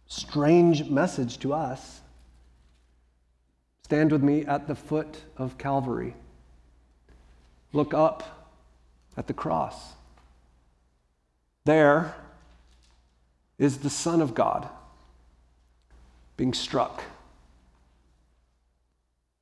strange 0.07 0.89
message 0.91 1.39
to 1.39 1.53
us. 1.53 2.01
Stand 3.85 4.13
with 4.13 4.23
me 4.23 4.45
at 4.45 4.69
the 4.69 4.75
foot 4.75 5.23
of 5.37 5.59
Calvary. 5.59 6.15
Look 7.73 7.95
up 7.95 8.51
at 9.17 9.27
the 9.27 9.35
cross. 9.35 9.93
There 11.65 12.15
is 13.59 13.79
the 13.79 13.91
Son 13.91 14.21
of 14.21 14.35
God 14.35 14.69
being 16.37 16.53
struck 16.53 17.03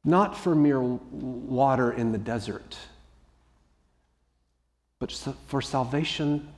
not 0.04 0.36
for 0.36 0.54
mere 0.54 0.80
water 0.80 1.92
in 1.92 2.12
the 2.12 2.18
desert, 2.18 2.78
but 4.98 5.12
for 5.46 5.60
salvation 5.60 6.48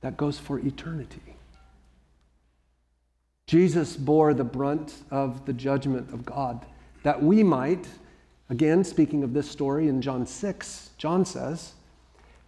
that 0.00 0.16
goes 0.16 0.38
for 0.38 0.58
eternity. 0.58 1.20
Jesus 3.46 3.96
bore 3.96 4.34
the 4.34 4.44
brunt 4.44 4.94
of 5.10 5.44
the 5.46 5.52
judgment 5.52 6.12
of 6.12 6.24
God 6.24 6.64
that 7.02 7.22
we 7.22 7.42
might, 7.42 7.86
again, 8.48 8.82
speaking 8.82 9.22
of 9.22 9.34
this 9.34 9.50
story 9.50 9.88
in 9.88 10.00
John 10.00 10.26
6, 10.26 10.90
John 10.96 11.24
says, 11.24 11.74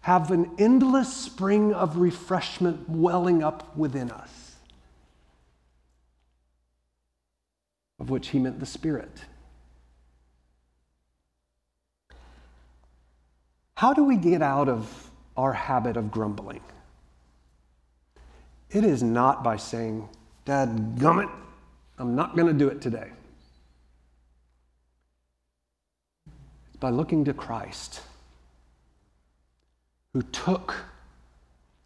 have 0.01 0.31
an 0.31 0.51
endless 0.59 1.13
spring 1.13 1.75
of 1.75 1.97
refreshment 1.97 2.89
welling 2.89 3.43
up 3.43 3.77
within 3.77 4.11
us, 4.11 4.55
of 7.99 8.09
which 8.09 8.29
he 8.29 8.39
meant 8.39 8.61
the 8.61 8.67
Spirit. 8.67 9.25
How 13.77 13.93
do 13.93 14.05
we 14.05 14.17
get 14.17 14.41
out 14.41 14.71
of 14.71 15.11
our 15.37 15.53
habit 15.53 15.99
of 15.99 16.11
grumbling? 16.11 16.63
It 18.71 18.85
is 18.85 19.03
not 19.03 19.45
by 19.45 19.59
saying, 19.59 20.09
Dad, 20.47 20.97
gummit, 20.97 21.31
I'm 21.99 22.17
not 22.17 22.37
going 22.37 22.49
to 22.49 22.55
do 22.55 22.69
it 22.69 22.81
today. 22.81 23.11
It's 26.69 26.77
by 26.81 26.89
looking 26.89 27.27
to 27.27 27.35
Christ, 27.35 28.01
who 30.15 30.23
took 30.23 30.75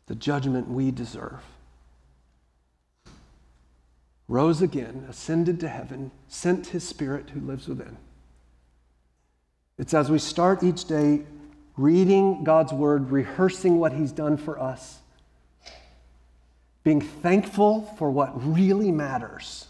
the 0.06 0.14
judgment 0.14 0.68
we 0.68 0.92
deserve, 0.92 1.42
rose 4.28 4.62
again, 4.62 5.06
ascended 5.08 5.58
to 5.58 5.68
heaven, 5.68 6.12
sent 6.28 6.68
his 6.68 6.86
Spirit 6.86 7.30
who 7.30 7.40
lives 7.40 7.66
within. 7.66 7.96
It's 9.76 9.92
as 9.92 10.08
we 10.08 10.20
start 10.20 10.62
each 10.62 10.84
day 10.84 11.24
reading 11.76 12.44
God's 12.44 12.72
word, 12.72 13.10
rehearsing 13.10 13.78
what 13.78 13.92
he's 13.92 14.12
done 14.12 14.36
for 14.36 14.58
us, 14.58 14.98
being 16.82 17.00
thankful 17.00 17.82
for 17.98 18.10
what 18.10 18.30
really 18.54 18.90
matters. 18.90 19.66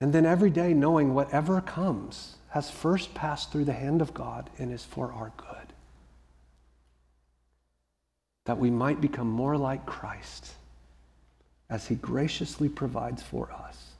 And 0.00 0.12
then 0.12 0.26
every 0.26 0.50
day 0.50 0.74
knowing 0.74 1.14
whatever 1.14 1.60
comes 1.60 2.36
has 2.50 2.70
first 2.70 3.14
passed 3.14 3.52
through 3.52 3.64
the 3.64 3.72
hand 3.72 4.02
of 4.02 4.12
God 4.12 4.50
and 4.58 4.72
is 4.72 4.84
for 4.84 5.12
our 5.12 5.32
good. 5.36 5.72
That 8.44 8.58
we 8.58 8.70
might 8.70 9.00
become 9.00 9.28
more 9.28 9.56
like 9.56 9.86
Christ 9.86 10.52
as 11.70 11.86
he 11.86 11.94
graciously 11.94 12.68
provides 12.68 13.22
for 13.22 13.50
us. 13.50 13.92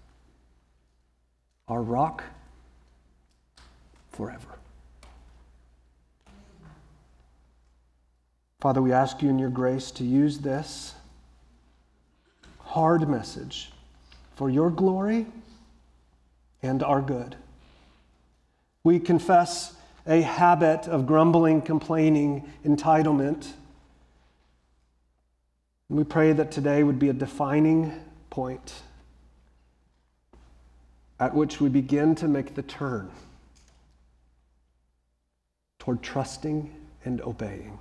Our 1.68 1.80
rock 1.80 2.24
forever. 4.10 4.58
Father, 8.62 8.80
we 8.80 8.92
ask 8.92 9.22
you 9.22 9.28
in 9.28 9.40
your 9.40 9.50
grace 9.50 9.90
to 9.90 10.04
use 10.04 10.38
this 10.38 10.94
hard 12.60 13.08
message 13.08 13.72
for 14.36 14.48
your 14.48 14.70
glory 14.70 15.26
and 16.62 16.80
our 16.84 17.02
good. 17.02 17.34
We 18.84 19.00
confess 19.00 19.74
a 20.06 20.20
habit 20.20 20.86
of 20.86 21.06
grumbling, 21.06 21.62
complaining, 21.62 22.48
entitlement. 22.64 23.48
And 25.88 25.98
we 25.98 26.04
pray 26.04 26.32
that 26.32 26.52
today 26.52 26.84
would 26.84 27.00
be 27.00 27.08
a 27.08 27.12
defining 27.12 27.92
point 28.30 28.82
at 31.18 31.34
which 31.34 31.60
we 31.60 31.68
begin 31.68 32.14
to 32.14 32.28
make 32.28 32.54
the 32.54 32.62
turn 32.62 33.10
toward 35.80 36.00
trusting 36.00 36.72
and 37.04 37.20
obeying. 37.22 37.80